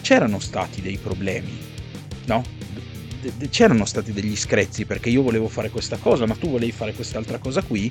c'erano 0.00 0.38
stati 0.38 0.80
dei 0.80 0.96
problemi, 0.96 1.58
no? 2.26 2.42
c'erano 3.50 3.84
stati 3.84 4.12
degli 4.12 4.36
screzzi 4.36 4.84
perché 4.84 5.10
io 5.10 5.22
volevo 5.22 5.48
fare 5.48 5.70
questa 5.70 5.96
cosa, 5.96 6.26
ma 6.26 6.34
tu 6.34 6.48
volevi 6.48 6.72
fare 6.72 6.92
quest'altra 6.92 7.38
cosa 7.38 7.62
qui. 7.62 7.90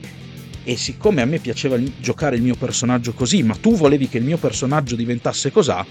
E 0.67 0.77
siccome 0.77 1.21
a 1.21 1.25
me 1.25 1.37
piaceva 1.37 1.77
giocare 1.99 2.37
il 2.37 2.41
mio 2.41 2.55
personaggio 2.55 3.13
così, 3.13 3.43
ma 3.43 3.55
tu 3.55 3.75
volevi 3.75 4.09
che 4.09 4.17
il 4.17 4.23
mio 4.23 4.37
personaggio 4.37 4.95
diventasse 4.95 5.51
cosà, 5.51 5.85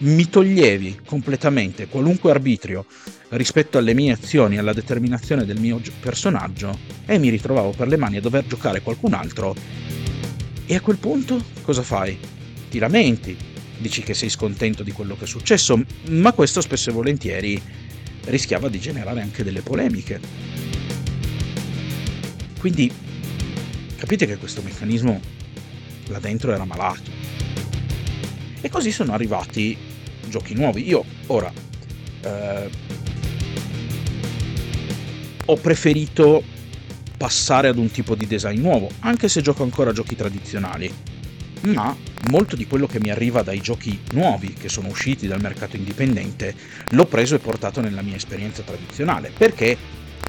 mi 0.00 0.28
toglievi 0.28 1.00
completamente 1.04 1.88
qualunque 1.88 2.30
arbitrio 2.30 2.86
rispetto 3.30 3.78
alle 3.78 3.94
mie 3.94 4.12
azioni, 4.12 4.56
alla 4.56 4.72
determinazione 4.72 5.44
del 5.44 5.58
mio 5.58 5.80
personaggio 6.00 6.78
e 7.04 7.18
mi 7.18 7.30
ritrovavo 7.30 7.70
per 7.70 7.88
le 7.88 7.96
mani 7.96 8.18
a 8.18 8.20
dover 8.20 8.46
giocare 8.46 8.80
qualcun 8.80 9.14
altro. 9.14 9.54
E 10.66 10.74
a 10.74 10.80
quel 10.80 10.98
punto 10.98 11.42
cosa 11.62 11.82
fai? 11.82 12.18
Ti 12.68 12.78
lamenti, 12.78 13.36
dici 13.78 14.02
che 14.02 14.14
sei 14.14 14.28
scontento 14.28 14.82
di 14.82 14.92
quello 14.92 15.16
che 15.16 15.24
è 15.24 15.26
successo, 15.28 15.82
ma 16.10 16.32
questo 16.32 16.60
spesso 16.60 16.90
e 16.90 16.92
volentieri 16.92 17.60
rischiava 18.26 18.68
di 18.68 18.78
generare 18.78 19.22
anche 19.22 19.42
delle 19.42 19.62
polemiche. 19.62 20.20
Quindi 22.60 22.92
capite 23.96 24.26
che 24.26 24.36
questo 24.36 24.62
meccanismo 24.62 25.20
là 26.08 26.18
dentro 26.18 26.52
era 26.52 26.64
malato. 26.64 27.17
E 28.60 28.68
così 28.68 28.90
sono 28.90 29.12
arrivati 29.12 29.76
giochi 30.28 30.54
nuovi. 30.54 30.86
Io 30.86 31.04
ora 31.26 31.52
eh, 32.22 32.70
ho 35.44 35.56
preferito 35.56 36.42
passare 37.16 37.68
ad 37.68 37.78
un 37.78 37.90
tipo 37.90 38.14
di 38.14 38.26
design 38.26 38.60
nuovo, 38.60 38.88
anche 39.00 39.28
se 39.28 39.40
gioco 39.40 39.62
ancora 39.62 39.92
giochi 39.92 40.14
tradizionali. 40.14 40.92
Ma 41.62 41.96
molto 42.30 42.54
di 42.54 42.66
quello 42.66 42.86
che 42.86 43.00
mi 43.00 43.10
arriva 43.10 43.42
dai 43.42 43.60
giochi 43.60 43.98
nuovi 44.12 44.52
che 44.52 44.68
sono 44.68 44.88
usciti 44.88 45.26
dal 45.26 45.40
mercato 45.40 45.76
indipendente 45.76 46.54
l'ho 46.90 47.06
preso 47.06 47.34
e 47.34 47.38
portato 47.38 47.80
nella 47.80 48.02
mia 48.02 48.14
esperienza 48.14 48.62
tradizionale, 48.62 49.32
perché 49.36 49.76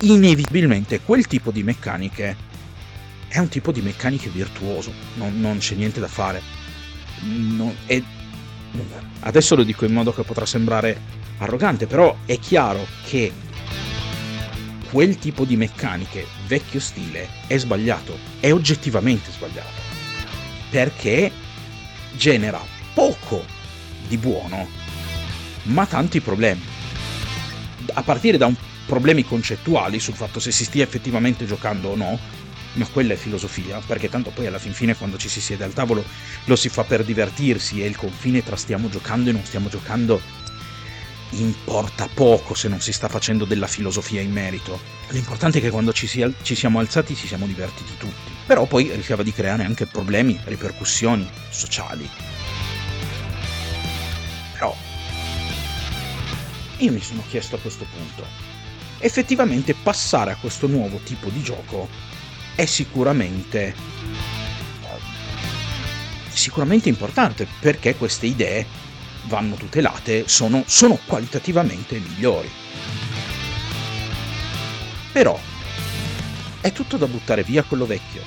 inevitabilmente 0.02 1.02
quel 1.02 1.28
tipo 1.28 1.52
di 1.52 1.62
meccaniche 1.62 2.36
è 3.28 3.38
un 3.38 3.48
tipo 3.48 3.72
di 3.72 3.82
meccaniche 3.82 4.30
virtuoso, 4.30 4.92
non, 5.16 5.40
non 5.40 5.60
c'è 5.60 5.76
niente 5.76 6.00
da 6.00 6.08
fare. 6.08 6.42
Non, 7.22 7.76
è, 7.86 8.02
adesso 9.22 9.56
lo 9.56 9.64
dico 9.64 9.86
in 9.86 9.94
modo 9.94 10.14
che 10.14 10.24
potrà 10.24 10.46
sembrare 10.46 11.00
arrogante, 11.40 11.88
però 11.88 12.16
è 12.26 12.38
chiaro 12.40 12.86
che 13.06 13.32
quel 14.90 15.18
tipo 15.18 15.46
di 15.46 15.56
meccaniche 15.56 16.26
vecchio 16.48 16.80
stile 16.80 17.28
è 17.48 17.58
sbagliato, 17.58 18.18
è 18.40 18.52
oggettivamente 18.52 19.32
sbagliato, 19.32 19.82
perché 20.70 21.32
genera 22.16 22.60
poco 22.94 23.44
di 24.08 24.18
buono, 24.18 24.68
ma 25.64 25.86
tanti 25.86 26.22
problemi. 26.22 26.62
A 27.94 28.04
partire 28.04 28.38
da 28.38 28.48
un, 28.48 28.56
problemi 28.90 29.24
concettuali 29.24 30.00
sul 30.00 30.16
fatto 30.16 30.40
se 30.40 30.52
si 30.52 30.66
stia 30.66 30.84
effettivamente 30.84 31.46
giocando 31.46 31.90
o 31.90 31.96
no, 31.96 32.20
ma 32.74 32.86
quella 32.88 33.14
è 33.14 33.18
filosofia, 33.18 33.82
perché 33.86 34.10
tanto 34.10 34.30
poi 34.30 34.48
alla 34.48 34.60
fin 34.60 34.74
fine 34.74 34.96
quando 34.96 35.18
ci 35.18 35.30
si 35.30 35.42
siede 35.42 35.64
al 35.64 35.74
tavolo 35.74 36.04
lo 36.46 36.56
si 36.56 36.70
fa 36.70 36.84
per 36.84 37.04
divertirsi 37.04 37.82
e 37.82 37.88
il 37.88 37.96
confine 37.96 38.44
tra 38.44 38.56
stiamo 38.56 38.90
giocando 38.90 39.30
e 39.30 39.34
non 39.34 39.44
stiamo 39.44 39.70
giocando 39.70 40.22
importa 41.32 42.10
poco 42.12 42.56
se 42.56 42.68
non 42.68 42.82
si 42.82 42.92
sta 42.92 43.08
facendo 43.08 43.46
della 43.46 43.68
filosofia 43.68 44.22
in 44.22 44.32
merito. 44.32 44.80
L'importante 45.10 45.60
è 45.60 45.62
che 45.62 45.70
quando 45.70 45.94
ci, 45.94 46.08
si, 46.08 46.26
ci 46.42 46.56
siamo 46.56 46.80
alzati 46.80 47.16
ci 47.16 47.28
siamo 47.28 47.46
divertiti 47.46 47.98
tutti. 47.98 48.32
Però 48.46 48.66
poi 48.66 48.92
rischiava 48.96 49.24
di 49.24 49.32
creare 49.32 49.64
anche 49.64 49.86
problemi, 49.86 50.40
ripercussioni 50.46 51.30
sociali. 51.50 52.10
Però 54.54 54.76
io 56.78 56.92
mi 56.92 57.02
sono 57.02 57.24
chiesto 57.28 57.56
a 57.56 57.60
questo 57.60 57.86
punto, 57.94 58.26
effettivamente 59.00 59.76
passare 59.76 60.32
a 60.32 60.38
questo 60.38 60.68
nuovo 60.68 61.00
tipo 61.04 61.30
di 61.30 61.44
gioco 61.44 61.88
è 62.60 62.66
sicuramente 62.66 63.74
sicuramente 66.28 66.90
importante 66.90 67.48
perché 67.58 67.96
queste 67.96 68.26
idee 68.26 68.66
vanno 69.28 69.56
tutelate, 69.56 70.28
sono, 70.28 70.64
sono 70.66 71.00
qualitativamente 71.06 71.98
migliori. 72.00 72.50
Però 75.14 75.40
è 76.60 76.72
tutto 76.74 76.98
da 76.98 77.08
buttare 77.08 77.44
via 77.44 77.64
quello 77.64 77.86
vecchio. 77.86 78.22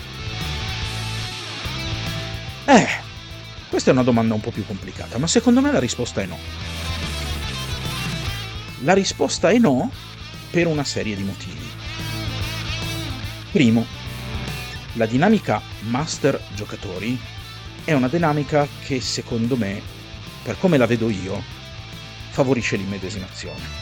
Eh, 2.64 2.88
questa 3.68 3.90
è 3.90 3.92
una 3.92 4.02
domanda 4.02 4.32
un 4.32 4.40
po' 4.40 4.50
più 4.50 4.64
complicata, 4.64 5.18
ma 5.18 5.26
secondo 5.26 5.60
me 5.60 5.72
la 5.72 5.78
risposta 5.78 6.22
è 6.22 6.26
no. 6.26 6.38
La 8.80 8.94
risposta 8.94 9.50
è 9.50 9.58
no 9.58 9.92
per 10.50 10.66
una 10.68 10.84
serie 10.84 11.16
di 11.16 11.22
motivi. 11.22 11.70
Primo, 13.50 14.00
la 14.94 15.06
dinamica 15.06 15.62
master 15.80 16.38
giocatori 16.54 17.18
è 17.84 17.92
una 17.92 18.08
dinamica 18.08 18.68
che 18.84 19.00
secondo 19.00 19.56
me, 19.56 19.80
per 20.42 20.58
come 20.58 20.76
la 20.76 20.86
vedo 20.86 21.08
io, 21.08 21.42
favorisce 22.30 22.76
l'immedesimazione. 22.76 23.80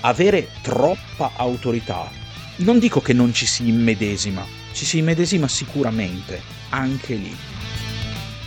Avere 0.00 0.50
troppa 0.60 1.32
autorità, 1.36 2.10
non 2.56 2.78
dico 2.78 3.00
che 3.00 3.12
non 3.12 3.32
ci 3.32 3.46
si 3.46 3.68
immedesima, 3.68 4.44
ci 4.72 4.84
si 4.84 4.98
immedesima 4.98 5.48
sicuramente, 5.48 6.42
anche 6.70 7.14
lì. 7.14 7.34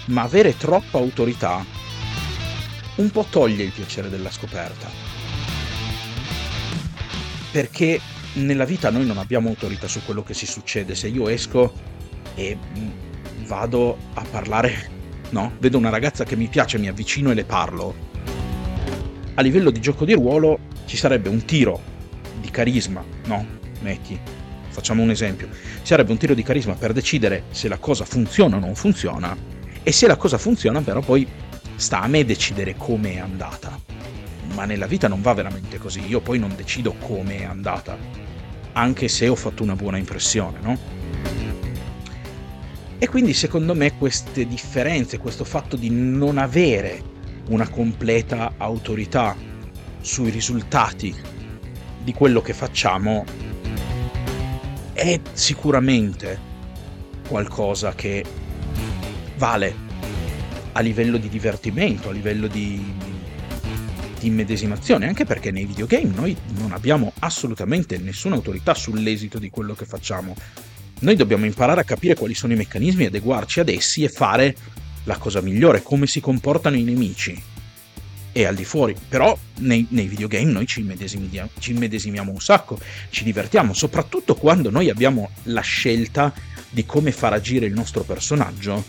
Ma 0.07 0.23
avere 0.23 0.55
troppa 0.57 0.97
autorità 0.97 1.65
un 2.95 3.09
po' 3.11 3.25
toglie 3.29 3.63
il 3.63 3.71
piacere 3.71 4.09
della 4.09 4.31
scoperta. 4.31 4.89
Perché 7.51 7.99
nella 8.37 8.65
vita 8.65 8.89
noi 8.89 9.05
non 9.05 9.17
abbiamo 9.17 9.49
autorità 9.49 9.87
su 9.87 10.01
quello 10.05 10.23
che 10.23 10.33
si 10.33 10.45
succede. 10.45 10.95
Se 10.95 11.07
io 11.07 11.27
esco 11.27 11.73
e 12.35 12.57
mm, 12.57 13.45
vado 13.45 13.97
a 14.13 14.23
parlare, 14.29 14.89
no? 15.31 15.53
Vedo 15.59 15.77
una 15.77 15.89
ragazza 15.89 16.23
che 16.23 16.35
mi 16.35 16.47
piace, 16.47 16.77
mi 16.77 16.87
avvicino 16.87 17.31
e 17.31 17.33
le 17.33 17.45
parlo. 17.45 17.95
A 19.35 19.41
livello 19.41 19.69
di 19.69 19.79
gioco 19.79 20.05
di 20.05 20.13
ruolo 20.13 20.59
ci 20.85 20.97
sarebbe 20.97 21.29
un 21.29 21.45
tiro 21.45 21.79
di 22.39 22.49
carisma, 22.49 23.03
no? 23.25 23.45
Metti, 23.81 24.19
facciamo 24.69 25.03
un 25.03 25.09
esempio. 25.09 25.49
Ci 25.51 25.85
sarebbe 25.87 26.11
un 26.11 26.17
tiro 26.17 26.33
di 26.33 26.43
carisma 26.43 26.73
per 26.73 26.93
decidere 26.93 27.43
se 27.51 27.67
la 27.67 27.77
cosa 27.77 28.05
funziona 28.05 28.57
o 28.57 28.59
non 28.59 28.75
funziona. 28.75 29.35
E 29.83 29.91
se 29.91 30.07
la 30.07 30.17
cosa 30.17 30.37
funziona, 30.37 30.81
però 30.81 31.01
poi 31.01 31.27
sta 31.75 32.01
a 32.01 32.07
me 32.07 32.25
decidere 32.25 32.75
come 32.75 33.13
è 33.13 33.17
andata. 33.19 33.79
Ma 34.53 34.65
nella 34.65 34.87
vita 34.87 35.07
non 35.07 35.21
va 35.21 35.33
veramente 35.33 35.77
così, 35.77 36.05
io 36.07 36.19
poi 36.19 36.39
non 36.39 36.55
decido 36.55 36.93
come 36.93 37.39
è 37.39 37.43
andata, 37.43 37.97
anche 38.77 39.07
se 39.07 39.27
ho 39.27 39.35
fatto 39.35 39.63
una 39.63 39.75
buona 39.75 39.97
impressione, 39.97 40.59
no? 40.61 40.77
E 42.99 43.07
quindi 43.07 43.33
secondo 43.33 43.73
me 43.73 43.97
queste 43.97 44.47
differenze, 44.47 45.17
questo 45.17 45.43
fatto 45.43 45.75
di 45.75 45.89
non 45.89 46.37
avere 46.37 47.01
una 47.49 47.67
completa 47.67 48.53
autorità 48.57 49.35
sui 50.01 50.29
risultati 50.29 51.13
di 52.03 52.13
quello 52.13 52.41
che 52.41 52.53
facciamo 52.53 53.25
è 54.93 55.19
sicuramente 55.33 56.39
qualcosa 57.27 57.93
che 57.93 58.23
vale 59.37 59.85
a 60.73 60.79
livello 60.81 61.17
di 61.17 61.29
divertimento, 61.29 62.09
a 62.09 62.11
livello 62.11 62.47
di, 62.47 62.93
di 64.19 64.27
immedesimazione, 64.27 65.07
anche 65.07 65.25
perché 65.25 65.51
nei 65.51 65.65
videogame 65.65 66.11
noi 66.13 66.35
non 66.57 66.71
abbiamo 66.71 67.13
assolutamente 67.19 67.97
nessuna 67.97 68.35
autorità 68.35 68.73
sull'esito 68.73 69.39
di 69.39 69.49
quello 69.49 69.73
che 69.73 69.85
facciamo. 69.85 70.35
Noi 70.99 71.15
dobbiamo 71.15 71.45
imparare 71.45 71.81
a 71.81 71.83
capire 71.83 72.15
quali 72.15 72.33
sono 72.33 72.53
i 72.53 72.57
meccanismi, 72.57 73.05
adeguarci 73.05 73.59
ad 73.59 73.69
essi 73.69 74.03
e 74.03 74.09
fare 74.09 74.55
la 75.03 75.17
cosa 75.17 75.41
migliore, 75.41 75.81
come 75.81 76.07
si 76.07 76.19
comportano 76.19 76.75
i 76.75 76.83
nemici. 76.83 77.41
E 78.31 78.45
al 78.45 78.55
di 78.55 78.65
fuori, 78.65 78.95
però 79.07 79.35
nei, 79.59 79.87
nei 79.89 80.07
videogame 80.07 80.51
noi 80.51 80.67
ci 80.67 80.81
immedesimiamo, 80.81 81.49
ci 81.59 81.71
immedesimiamo 81.71 82.31
un 82.31 82.39
sacco, 82.39 82.79
ci 83.09 83.23
divertiamo, 83.23 83.73
soprattutto 83.73 84.35
quando 84.35 84.69
noi 84.69 84.89
abbiamo 84.89 85.29
la 85.43 85.61
scelta 85.61 86.33
di 86.69 86.85
come 86.85 87.11
far 87.11 87.33
agire 87.33 87.65
il 87.65 87.73
nostro 87.73 88.03
personaggio 88.03 88.83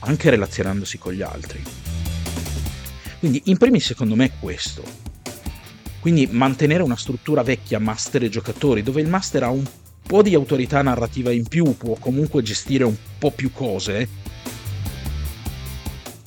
anche 0.00 0.30
relazionandosi 0.30 0.98
con 0.98 1.12
gli 1.12 1.22
altri. 1.22 1.62
Quindi 3.26 3.50
in 3.50 3.56
primis 3.56 3.84
secondo 3.84 4.14
me 4.14 4.26
è 4.26 4.30
questo. 4.38 4.84
Quindi 5.98 6.28
mantenere 6.30 6.84
una 6.84 6.94
struttura 6.94 7.42
vecchia 7.42 7.80
master 7.80 8.22
e 8.22 8.28
giocatori, 8.28 8.84
dove 8.84 9.00
il 9.00 9.08
master 9.08 9.42
ha 9.42 9.50
un 9.50 9.64
po' 10.00 10.22
di 10.22 10.32
autorità 10.32 10.80
narrativa 10.80 11.32
in 11.32 11.44
più, 11.48 11.76
può 11.76 11.96
comunque 11.96 12.42
gestire 12.42 12.84
un 12.84 12.94
po' 13.18 13.32
più 13.32 13.50
cose, 13.50 14.08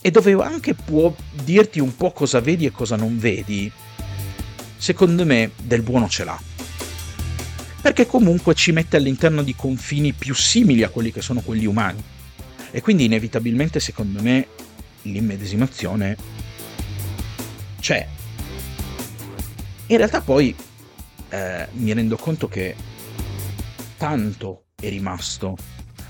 e 0.01 0.11
dove 0.11 0.33
anche 0.43 0.73
può 0.73 1.15
dirti 1.41 1.79
un 1.79 1.95
po' 1.95 2.11
cosa 2.11 2.41
vedi 2.41 2.65
e 2.65 2.71
cosa 2.71 2.97
non 2.97 3.17
vedi, 3.17 3.71
secondo 4.75 5.25
me 5.25 5.51
del 5.55 5.83
buono 5.83 6.09
ce 6.09 6.25
l'ha. 6.25 6.41
Perché 7.81 8.07
comunque 8.07 8.55
ci 8.55 8.73
mette 8.73 8.97
all'interno 8.97 9.41
di 9.41 9.55
confini 9.55 10.11
più 10.11 10.35
simili 10.35 10.83
a 10.83 10.89
quelli 10.89 11.13
che 11.13 11.21
sono 11.21 11.39
quelli 11.39 11.65
umani 11.65 12.03
e 12.71 12.81
quindi 12.81 13.05
inevitabilmente, 13.05 13.79
secondo 13.79 14.21
me, 14.21 14.47
l'immedesimazione 15.03 16.48
c'è. 17.79 18.07
In 19.87 19.97
realtà 19.97 20.21
poi 20.21 20.55
eh, 21.29 21.67
mi 21.71 21.93
rendo 21.93 22.15
conto 22.17 22.47
che 22.47 22.75
tanto 23.97 24.65
è 24.79 24.89
rimasto 24.89 25.57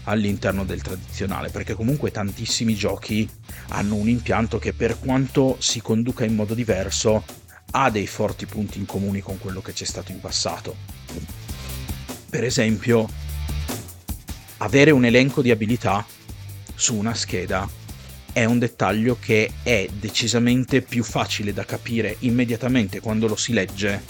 all'interno 0.04 0.66
del 0.66 0.82
tradizionale, 0.82 1.50
perché 1.50 1.76
comunque 1.76 2.12
tantissimi 2.12 2.76
giochi 2.76 3.30
hanno 3.70 3.96
un 3.96 4.10
impianto 4.10 4.58
che 4.58 4.74
per 4.74 5.00
quanto 5.00 5.58
si 5.60 5.82
conduca 5.82 6.26
in 6.26 6.36
modo 6.36 6.54
diverso 6.54 7.24
ha 7.72 7.90
dei 7.92 8.08
forti 8.08 8.46
punti 8.46 8.80
in 8.80 8.86
comune 8.86 9.22
con 9.22 9.38
quello 9.38 9.62
che 9.62 9.74
c'è 9.74 9.86
stato 9.86 10.12
in 10.12 10.20
passato. 10.20 10.76
Per 12.30 12.44
esempio, 12.44 13.08
avere 14.58 14.92
un 14.92 15.06
elenco 15.06 15.42
di 15.42 15.52
abilità 15.52 16.06
su 16.74 16.96
una 16.96 17.14
scheda 17.14 17.68
è 18.34 18.46
un 18.46 18.60
dettaglio 18.60 19.18
che 19.20 19.52
è 19.64 19.88
decisamente 19.92 20.82
più 20.82 21.04
facile 21.04 21.54
da 21.54 21.66
capire 21.66 22.18
immediatamente 22.20 23.00
quando 23.00 23.28
lo 23.28 23.36
si 23.36 23.54
legge 23.54 24.02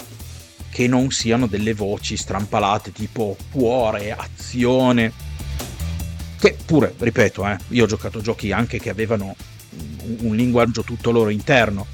che 0.70 0.86
non 0.86 1.10
siano 1.10 1.46
delle 1.46 1.74
voci 1.74 2.16
strampalate 2.16 2.92
tipo 2.92 3.36
cuore, 3.50 4.12
azione. 4.12 5.12
Che 6.38 6.56
pure, 6.64 6.94
ripeto, 6.96 7.46
eh, 7.46 7.58
io 7.68 7.84
ho 7.84 7.88
giocato 7.88 8.20
giochi 8.20 8.52
anche 8.52 8.78
che 8.78 8.88
avevano 8.88 9.34
un 10.20 10.34
linguaggio 10.34 10.82
tutto 10.82 11.10
loro 11.10 11.28
interno, 11.28 11.86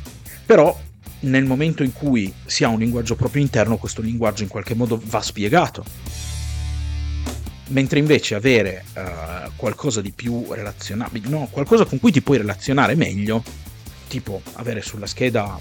però 0.45 0.79
nel 1.21 1.45
momento 1.45 1.83
in 1.83 1.93
cui 1.93 2.33
si 2.45 2.63
ha 2.63 2.69
un 2.69 2.79
linguaggio 2.79 3.17
proprio 3.17 3.43
interno, 3.43 3.79
questo 3.79 4.03
linguaggio 4.03 4.43
in 4.43 4.49
qualche 4.49 4.75
modo 4.75 5.01
va 5.05 5.21
spiegato 5.21 5.85
mentre 7.69 7.99
invece 7.99 8.35
avere 8.35 8.85
uh, 8.95 9.51
qualcosa 9.57 10.01
di 10.01 10.13
più 10.13 10.53
relazionabile, 10.53 11.29
no, 11.29 11.49
qualcosa 11.51 11.85
con 11.85 11.99
cui 11.99 12.13
ti 12.13 12.23
puoi 12.23 12.39
relazionare 12.39 12.95
meglio, 12.95 13.43
tipo 14.09 14.41
avere 14.55 14.83
sulla 14.83 15.07
scheda 15.07 15.59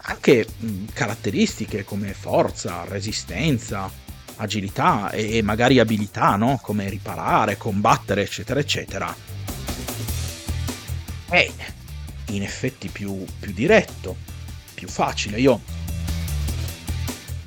anche 0.00 0.46
mh, 0.58 0.84
caratteristiche 0.92 1.84
come 1.84 2.12
forza, 2.14 2.84
resistenza, 2.86 3.90
agilità 4.36 5.10
e, 5.10 5.36
e 5.36 5.42
magari 5.42 5.78
abilità, 5.78 6.36
no? 6.36 6.58
come 6.62 6.88
riparare, 6.88 7.56
combattere, 7.56 8.22
eccetera, 8.22 8.60
eccetera. 8.60 9.14
È 11.28 11.50
in 12.30 12.42
effetti 12.42 12.88
più, 12.88 13.24
più 13.38 13.52
diretto, 13.52 14.16
più 14.74 14.88
facile. 14.88 15.40
Io 15.40 15.60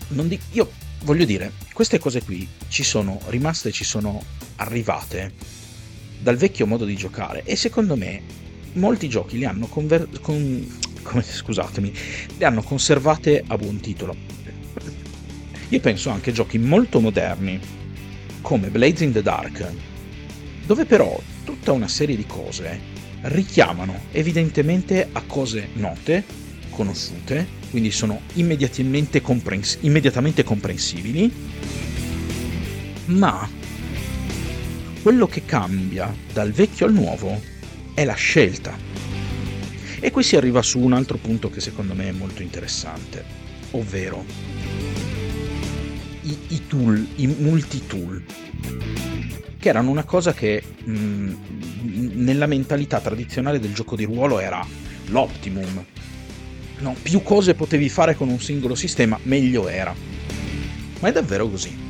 non 0.10 0.28
dico, 0.28 0.44
io 0.52 0.72
voglio 1.04 1.26
dire, 1.26 1.52
queste 1.74 2.00
cose 2.00 2.24
qui 2.24 2.48
ci 2.68 2.84
sono 2.84 3.20
rimaste, 3.28 3.72
ci 3.72 3.84
sono 3.84 4.24
arrivate 4.58 5.32
dal 6.20 6.38
vecchio 6.38 6.68
modo 6.68 6.86
di 6.86 6.96
giocare 6.96 7.44
e 7.44 7.56
secondo 7.56 7.96
me 7.96 8.22
molti 8.74 9.10
giochi 9.10 9.38
li 9.38 9.46
hanno, 9.46 9.68
conver- 9.68 10.20
con- 10.22 10.80
come, 11.02 11.24
le 12.38 12.46
hanno 12.46 12.62
conservate 12.62 13.44
a 13.48 13.58
buon 13.58 13.80
titolo. 13.80 14.16
Io 15.70 15.80
penso 15.80 16.10
anche 16.10 16.32
a 16.32 16.34
giochi 16.34 16.58
molto 16.58 17.00
moderni, 17.00 17.60
come 18.42 18.70
Blades 18.70 19.02
in 19.02 19.14
the 19.14 19.22
Dark, 19.22 19.74
dove 20.66 20.86
però 20.86 21.20
tutta 21.44 21.72
una 21.72 21.88
serie 21.88 22.16
di 22.16 22.26
cose 22.26 22.80
richiamano 23.22 24.02
evidentemente 24.12 25.08
a 25.12 25.22
cose 25.26 25.70
note, 25.74 26.24
conosciute, 26.70 27.60
quindi 27.72 27.90
sono 27.90 28.22
immediatamente, 28.34 29.22
comprens- 29.22 29.78
immediatamente 29.82 30.44
comprensibili, 30.44 31.32
ma 33.06 33.50
quello 35.02 35.26
che 35.26 35.44
cambia 35.46 36.14
dal 36.32 36.52
vecchio 36.52 36.86
al 36.86 36.94
nuovo 36.94 37.42
è 37.94 38.06
la 38.06 38.14
scelta. 38.14 38.78
E 40.00 40.12
qui 40.12 40.22
si 40.22 40.36
arriva 40.36 40.62
su 40.62 40.80
un 40.80 40.94
altro 40.94 41.18
punto 41.18 41.50
che 41.50 41.62
secondo 41.62 41.96
me 41.96 42.10
è 42.10 42.12
molto 42.12 42.42
interessante, 42.42 43.24
ovvero 43.72 44.24
i, 46.24 46.38
i 46.50 46.68
tool, 46.68 47.08
i 47.16 47.28
multi-tool, 47.28 48.24
che 49.58 49.70
erano 49.70 49.92
una 49.92 50.04
cosa 50.04 50.34
che 50.34 50.62
mh, 50.84 51.34
nella 52.16 52.48
mentalità 52.48 53.00
tradizionale 53.00 53.60
del 53.60 53.74
gioco 53.74 53.96
di 53.96 54.06
ruolo 54.06 54.40
era 54.40 54.66
l'optimum, 55.08 55.86
no, 56.82 56.96
più 57.02 57.22
cose 57.22 57.54
potevi 57.54 57.90
fare 57.90 58.16
con 58.16 58.30
un 58.30 58.40
singolo 58.40 58.76
sistema, 58.76 59.18
meglio 59.24 59.68
era. 59.68 59.96
Ma 61.00 61.08
è 61.08 61.12
davvero 61.12 61.50
così? 61.50 61.90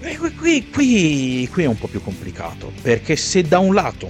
E 0.00 0.16
qui, 0.16 0.68
qui, 0.70 1.48
qui, 1.50 1.62
è 1.62 1.66
un 1.66 1.78
po' 1.78 1.88
più 1.88 2.02
complicato, 2.02 2.72
perché 2.80 3.16
se 3.16 3.42
da 3.42 3.58
un 3.58 3.74
lato 3.74 4.08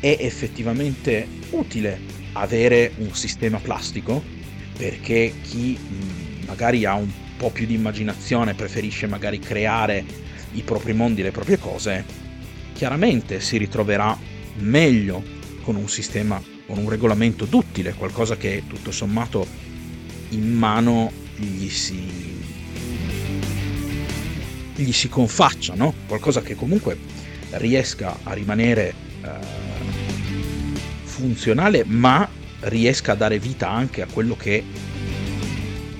è 0.00 0.16
effettivamente 0.20 1.26
utile 1.50 2.00
avere 2.32 2.92
un 2.98 3.14
sistema 3.14 3.58
plastico, 3.58 4.22
perché 4.76 5.32
chi 5.42 5.78
magari 6.46 6.84
ha 6.84 6.94
un 6.94 7.10
po' 7.36 7.50
più 7.50 7.66
di 7.66 7.74
immaginazione, 7.74 8.54
preferisce 8.54 9.06
magari 9.06 9.38
creare 9.38 10.04
i 10.52 10.62
propri 10.62 10.92
mondi, 10.92 11.22
le 11.22 11.30
proprie 11.30 11.58
cose, 11.58 12.04
chiaramente 12.74 13.40
si 13.40 13.56
ritroverà 13.56 14.16
meglio 14.56 15.22
con 15.64 15.76
un 15.76 15.88
sistema, 15.88 16.40
con 16.66 16.78
un 16.78 16.88
regolamento 16.88 17.46
duttile, 17.46 17.94
qualcosa 17.94 18.36
che 18.36 18.64
tutto 18.68 18.92
sommato 18.92 19.46
in 20.28 20.52
mano 20.52 21.10
gli 21.36 21.68
si, 21.68 22.40
gli 24.74 24.92
si 24.92 25.08
confaccia, 25.08 25.74
no? 25.74 25.94
qualcosa 26.06 26.42
che 26.42 26.54
comunque 26.54 26.98
riesca 27.52 28.18
a 28.22 28.32
rimanere 28.34 28.94
eh, 29.22 29.28
funzionale, 31.04 31.84
ma 31.86 32.28
riesca 32.60 33.12
a 33.12 33.16
dare 33.16 33.38
vita 33.38 33.70
anche 33.70 34.02
a 34.02 34.06
quello 34.06 34.36
che 34.36 34.62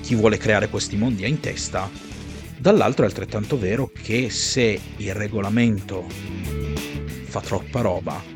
chi 0.01 0.13
vuole 0.13 0.37
creare 0.37 0.69
questi 0.69 0.95
mondi 0.95 1.23
ha 1.23 1.27
in 1.27 1.39
testa. 1.39 1.89
Dall'altro 2.57 3.03
è 3.03 3.07
altrettanto 3.07 3.57
vero 3.57 3.91
che 3.91 4.29
se 4.29 4.79
il 4.97 5.13
regolamento 5.13 6.07
fa 7.25 7.41
troppa 7.41 7.81
roba, 7.81 8.34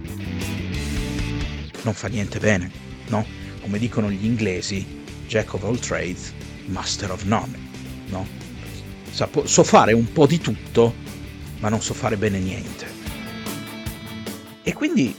non 1.84 1.94
fa 1.94 2.08
niente 2.08 2.40
bene, 2.40 2.72
no? 3.08 3.26
Come 3.62 3.80
dicono 3.80 4.10
gli 4.10 4.26
inglesi, 4.26 5.04
Jack 5.28 5.54
of 5.54 5.64
all 5.64 5.80
trades, 5.80 6.34
master 6.66 7.12
of 7.12 7.24
none, 7.24 7.58
no? 8.08 8.28
So 9.12 9.64
fare 9.64 9.94
un 9.94 10.12
po' 10.12 10.28
di 10.28 10.40
tutto, 10.40 10.94
ma 11.60 11.70
non 11.70 11.82
so 11.82 11.94
fare 11.94 12.18
bene 12.18 12.40
niente. 12.40 12.88
E 14.64 14.74
quindi 14.74 15.16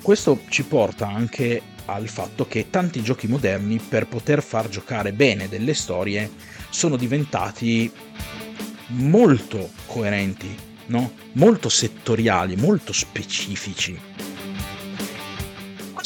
questo 0.00 0.40
ci 0.48 0.62
porta 0.64 1.08
anche 1.08 1.60
al 1.86 2.08
fatto 2.08 2.46
che 2.46 2.70
tanti 2.70 3.02
giochi 3.02 3.26
moderni 3.26 3.78
per 3.78 4.06
poter 4.06 4.42
far 4.42 4.68
giocare 4.68 5.12
bene 5.12 5.48
delle 5.48 5.74
storie 5.74 6.30
sono 6.70 6.96
diventati 6.96 7.90
molto 8.88 9.70
coerenti, 9.86 10.54
no? 10.86 11.12
molto 11.32 11.68
settoriali, 11.68 12.56
molto 12.56 12.92
specifici. 12.92 13.98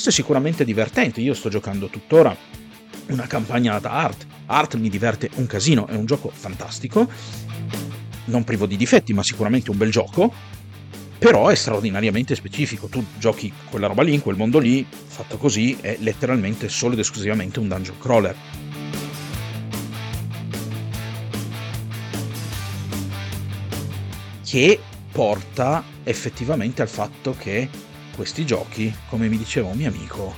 Questo 0.06 0.22
è 0.22 0.24
sicuramente 0.24 0.64
divertente, 0.64 1.20
io 1.20 1.34
sto 1.34 1.48
giocando 1.48 1.88
tuttora 1.88 2.36
una 3.08 3.26
campagna 3.26 3.76
da 3.80 3.90
Art. 3.90 4.24
Art 4.46 4.76
mi 4.76 4.88
diverte 4.88 5.30
un 5.34 5.46
casino, 5.46 5.88
è 5.88 5.96
un 5.96 6.06
gioco 6.06 6.30
fantastico, 6.32 7.10
non 8.26 8.44
privo 8.44 8.66
di 8.66 8.76
difetti, 8.76 9.12
ma 9.12 9.24
sicuramente 9.24 9.72
un 9.72 9.76
bel 9.76 9.90
gioco 9.90 10.32
però 11.18 11.48
è 11.48 11.56
straordinariamente 11.56 12.36
specifico. 12.36 12.86
Tu 12.86 13.04
giochi 13.18 13.52
quella 13.68 13.88
roba 13.88 14.04
lì, 14.04 14.14
in 14.14 14.22
quel 14.22 14.36
mondo 14.36 14.60
lì, 14.60 14.86
fatto 14.88 15.38
così, 15.38 15.76
è 15.80 15.96
letteralmente 15.98 16.68
solo 16.68 16.92
ed 16.92 17.00
esclusivamente 17.00 17.58
un 17.58 17.66
dungeon 17.66 17.98
crawler. 17.98 18.36
Che 24.44 24.80
porta 25.10 25.82
effettivamente 26.04 26.80
al 26.80 26.88
fatto 26.88 27.34
che 27.36 27.68
questi 28.16 28.44
giochi, 28.46 28.92
come 29.08 29.28
mi 29.28 29.36
diceva 29.36 29.68
un 29.68 29.76
mio 29.76 29.88
amico, 29.88 30.34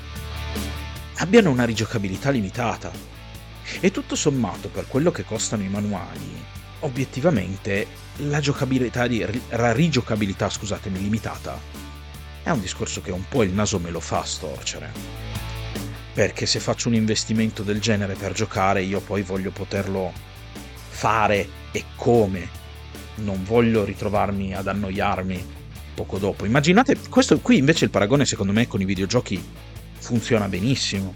abbiano 1.19 1.51
una 1.51 1.65
rigiocabilità 1.65 2.31
limitata. 2.31 2.91
E 3.81 3.91
tutto 3.91 4.17
sommato, 4.17 4.69
per 4.69 4.87
quello 4.87 5.11
che 5.11 5.25
costano 5.25 5.63
i 5.63 5.69
manuali, 5.69 6.45
obiettivamente 6.81 7.87
la 8.17 8.41
di, 8.41 9.43
la 9.51 9.73
rigiocabilità, 9.73 10.51
scusatemi, 10.51 11.01
limitata 11.01 11.59
è 12.43 12.51
un 12.51 12.61
discorso 12.61 13.01
che 13.01 13.11
un 13.11 13.25
po' 13.29 13.43
il 13.43 13.53
naso 13.53 13.79
me 13.79 13.91
lo 13.91 14.01
fa 14.01 14.25
storcere. 14.25 14.91
Perché 16.15 16.47
se 16.47 16.61
faccio 16.61 16.89
un 16.89 16.95
investimento 16.95 17.63
del 17.63 17.81
genere 17.81 18.15
per 18.15 18.33
giocare, 18.33 18.83
io 18.83 19.01
poi 19.01 19.23
voglio 19.23 19.51
poterlo 19.51 20.13
fare 20.89 21.47
e 21.71 21.85
come. 21.95 22.49
Non 23.17 23.45
voglio 23.45 23.85
ritrovarmi 23.85 24.55
ad 24.55 24.67
annoiarmi 24.67 25.58
poco 25.99 26.19
dopo. 26.19 26.47
Immaginate, 26.47 26.97
questo 27.11 27.41
qui 27.41 27.57
invece 27.57 27.85
il 27.85 27.91
paragone 27.91 28.25
secondo 28.25 28.53
me 28.53 28.69
con 28.69 28.81
i 28.81 28.85
videogiochi 28.85 29.43
funziona 29.99 30.47
benissimo. 30.47 31.13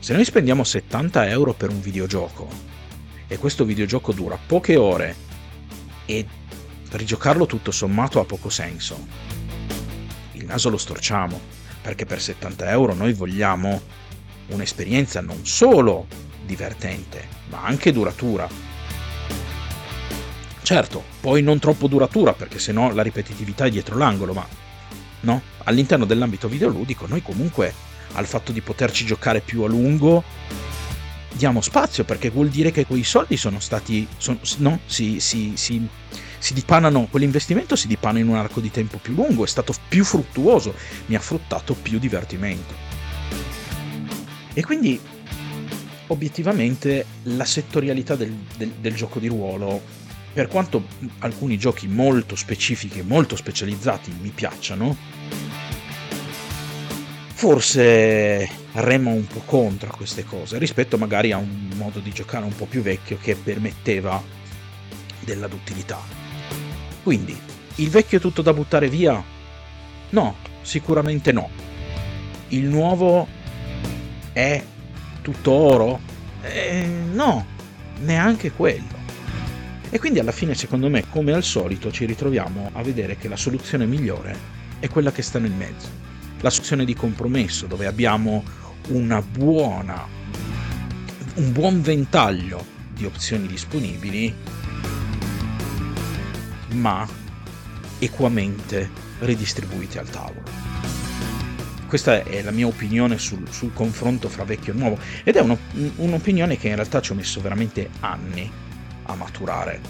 Se 0.00 0.12
noi 0.12 0.24
spendiamo 0.24 0.64
70 0.64 1.28
euro 1.28 1.52
per 1.52 1.70
un 1.70 1.80
videogioco 1.80 2.48
e 3.28 3.38
questo 3.38 3.64
videogioco 3.64 4.12
dura 4.12 4.36
poche 4.44 4.74
ore 4.74 5.14
e 6.04 6.26
rigiocarlo 6.90 7.46
tutto 7.46 7.70
sommato 7.70 8.18
ha 8.18 8.24
poco 8.24 8.48
senso. 8.48 9.06
Il 10.32 10.46
naso 10.46 10.68
lo 10.68 10.78
storciamo, 10.78 11.40
perché 11.80 12.04
per 12.04 12.20
70 12.20 12.70
euro 12.70 12.92
noi 12.92 13.12
vogliamo 13.12 13.80
un'esperienza 14.48 15.20
non 15.20 15.46
solo 15.46 16.08
divertente, 16.44 17.24
ma 17.50 17.62
anche 17.62 17.92
duratura. 17.92 18.63
Certo, 20.64 21.04
poi 21.20 21.42
non 21.42 21.58
troppo 21.58 21.88
duratura, 21.88 22.32
perché 22.32 22.58
sennò 22.58 22.90
la 22.90 23.02
ripetitività 23.02 23.66
è 23.66 23.70
dietro 23.70 23.98
l'angolo, 23.98 24.32
ma 24.32 24.48
no? 25.20 25.42
All'interno 25.64 26.06
dell'ambito 26.06 26.48
videoludico 26.48 27.06
noi 27.06 27.20
comunque 27.20 27.74
al 28.12 28.24
fatto 28.24 28.50
di 28.50 28.62
poterci 28.62 29.04
giocare 29.04 29.40
più 29.40 29.62
a 29.62 29.68
lungo 29.68 30.24
diamo 31.32 31.60
spazio 31.60 32.04
perché 32.04 32.30
vuol 32.30 32.48
dire 32.48 32.70
che 32.70 32.86
quei 32.86 33.04
soldi 33.04 33.36
sono 33.36 33.60
stati 33.60 34.06
sono, 34.16 34.38
no, 34.58 34.78
si, 34.86 35.20
si, 35.20 35.52
si, 35.56 35.86
si 36.38 36.54
dipanano 36.54 37.08
quell'investimento 37.10 37.74
si 37.74 37.88
dipana 37.88 38.20
in 38.20 38.28
un 38.28 38.36
arco 38.36 38.60
di 38.60 38.70
tempo 38.70 38.98
più 38.98 39.14
lungo 39.14 39.42
è 39.42 39.48
stato 39.48 39.74
più 39.88 40.04
fruttuoso 40.04 40.74
mi 41.06 41.16
ha 41.16 41.20
fruttato 41.20 41.74
più 41.74 41.98
divertimento 41.98 42.72
e 44.54 44.62
quindi 44.62 45.00
obiettivamente 46.06 47.04
la 47.24 47.44
settorialità 47.44 48.14
del, 48.14 48.32
del, 48.56 48.70
del 48.80 48.94
gioco 48.94 49.18
di 49.18 49.26
ruolo 49.26 50.02
per 50.34 50.48
quanto 50.48 50.84
alcuni 51.20 51.56
giochi 51.56 51.88
molto 51.88 52.36
specifici 52.36 53.00
molto 53.02 53.36
specializzati 53.36 54.12
mi 54.20 54.30
piacciono 54.30 54.96
forse 57.32 58.48
rema 58.72 59.10
un 59.10 59.26
po' 59.26 59.42
contro 59.44 59.92
queste 59.96 60.24
cose 60.24 60.58
rispetto 60.58 60.98
magari 60.98 61.32
a 61.32 61.38
un 61.38 61.70
modo 61.76 62.00
di 62.00 62.10
giocare 62.10 62.44
un 62.44 62.54
po' 62.54 62.66
più 62.66 62.82
vecchio 62.82 63.18
che 63.20 63.36
permetteva 63.36 64.22
della 65.20 65.48
duttilità. 65.48 66.00
Quindi, 67.02 67.38
il 67.76 67.90
vecchio 67.90 68.18
è 68.18 68.20
tutto 68.20 68.42
da 68.42 68.52
buttare 68.52 68.88
via? 68.88 69.22
No, 70.10 70.36
sicuramente 70.62 71.32
no. 71.32 71.50
Il 72.48 72.64
nuovo 72.64 73.26
è 74.32 74.62
tutto 75.22 75.50
oro? 75.50 76.00
Eh, 76.42 76.86
no, 77.12 77.46
neanche 78.00 78.52
quello. 78.52 78.93
E 79.94 80.00
quindi 80.00 80.18
alla 80.18 80.32
fine, 80.32 80.56
secondo 80.56 80.90
me, 80.90 81.04
come 81.08 81.32
al 81.32 81.44
solito, 81.44 81.92
ci 81.92 82.04
ritroviamo 82.04 82.70
a 82.72 82.82
vedere 82.82 83.16
che 83.16 83.28
la 83.28 83.36
soluzione 83.36 83.86
migliore 83.86 84.36
è 84.80 84.88
quella 84.88 85.12
che 85.12 85.22
sta 85.22 85.38
nel 85.38 85.52
mezzo. 85.52 85.86
La 86.40 86.50
soluzione 86.50 86.84
di 86.84 86.94
compromesso, 86.94 87.66
dove 87.66 87.86
abbiamo 87.86 88.42
una 88.88 89.22
buona, 89.22 90.04
un 91.34 91.52
buon 91.52 91.80
ventaglio 91.80 92.66
di 92.92 93.04
opzioni 93.04 93.46
disponibili, 93.46 94.34
ma 96.72 97.06
equamente 98.00 98.90
ridistribuiti 99.20 99.98
al 99.98 100.10
tavolo. 100.10 100.42
Questa 101.86 102.24
è 102.24 102.42
la 102.42 102.50
mia 102.50 102.66
opinione 102.66 103.16
sul, 103.18 103.46
sul 103.48 103.72
confronto 103.72 104.28
fra 104.28 104.42
vecchio 104.42 104.72
e 104.72 104.76
nuovo 104.76 104.98
ed 105.22 105.36
è 105.36 105.40
uno, 105.40 105.56
un'opinione 105.98 106.58
che 106.58 106.66
in 106.66 106.74
realtà 106.74 107.00
ci 107.00 107.12
ho 107.12 107.14
messo 107.14 107.40
veramente 107.40 107.90
anni 108.00 108.62
a 109.04 109.14
maturare. 109.14 109.80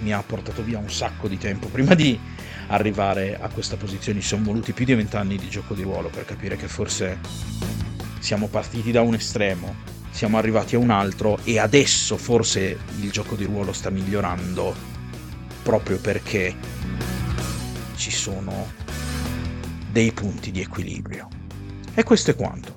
Mi 0.00 0.12
ha 0.12 0.22
portato 0.22 0.62
via 0.62 0.78
un 0.78 0.90
sacco 0.90 1.28
di 1.28 1.38
tempo 1.38 1.68
prima 1.68 1.94
di 1.94 2.18
arrivare 2.68 3.38
a 3.40 3.48
questa 3.48 3.76
posizione. 3.76 4.20
Ci 4.20 4.28
sono 4.28 4.44
voluti 4.44 4.72
più 4.72 4.84
di 4.84 4.94
vent'anni 4.94 5.36
di 5.36 5.48
gioco 5.48 5.74
di 5.74 5.82
ruolo 5.82 6.08
per 6.08 6.24
capire 6.24 6.56
che 6.56 6.68
forse 6.68 7.18
siamo 8.18 8.48
partiti 8.48 8.90
da 8.90 9.02
un 9.02 9.14
estremo, 9.14 9.74
siamo 10.10 10.38
arrivati 10.38 10.74
a 10.74 10.78
un 10.78 10.90
altro 10.90 11.38
e 11.44 11.58
adesso 11.58 12.16
forse 12.16 12.78
il 13.00 13.10
gioco 13.10 13.36
di 13.36 13.44
ruolo 13.44 13.72
sta 13.72 13.90
migliorando 13.90 14.74
proprio 15.62 15.98
perché 15.98 16.54
ci 17.96 18.10
sono 18.10 18.72
dei 19.90 20.12
punti 20.12 20.50
di 20.50 20.60
equilibrio. 20.60 21.28
E 21.94 22.02
questo 22.04 22.30
è 22.30 22.36
quanto. 22.36 22.76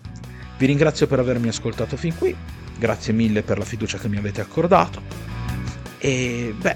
Vi 0.58 0.66
ringrazio 0.66 1.08
per 1.08 1.20
avermi 1.20 1.48
ascoltato 1.48 1.98
fin 1.98 2.16
qui, 2.16 2.36
grazie 2.78 3.14
mille 3.14 3.44
per 3.44 3.58
la 3.58 3.66
fiducia 3.66 3.98
che 3.98 4.08
mi 4.08 4.18
avete 4.18 4.42
accordato 4.42 5.21
e 6.02 6.56
beh, 6.58 6.76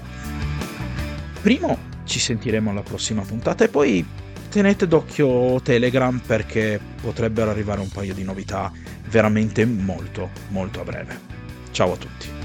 primo 1.42 1.76
ci 2.04 2.20
sentiremo 2.20 2.70
alla 2.70 2.82
prossima 2.82 3.22
puntata 3.22 3.64
e 3.64 3.68
poi 3.68 4.06
tenete 4.48 4.86
d'occhio 4.86 5.60
Telegram 5.60 6.18
perché 6.24 6.78
potrebbero 7.00 7.50
arrivare 7.50 7.80
un 7.80 7.88
paio 7.88 8.14
di 8.14 8.22
novità 8.22 8.70
veramente 9.08 9.64
molto 9.66 10.30
molto 10.50 10.80
a 10.80 10.84
breve. 10.84 11.18
Ciao 11.72 11.92
a 11.92 11.96
tutti. 11.96 12.35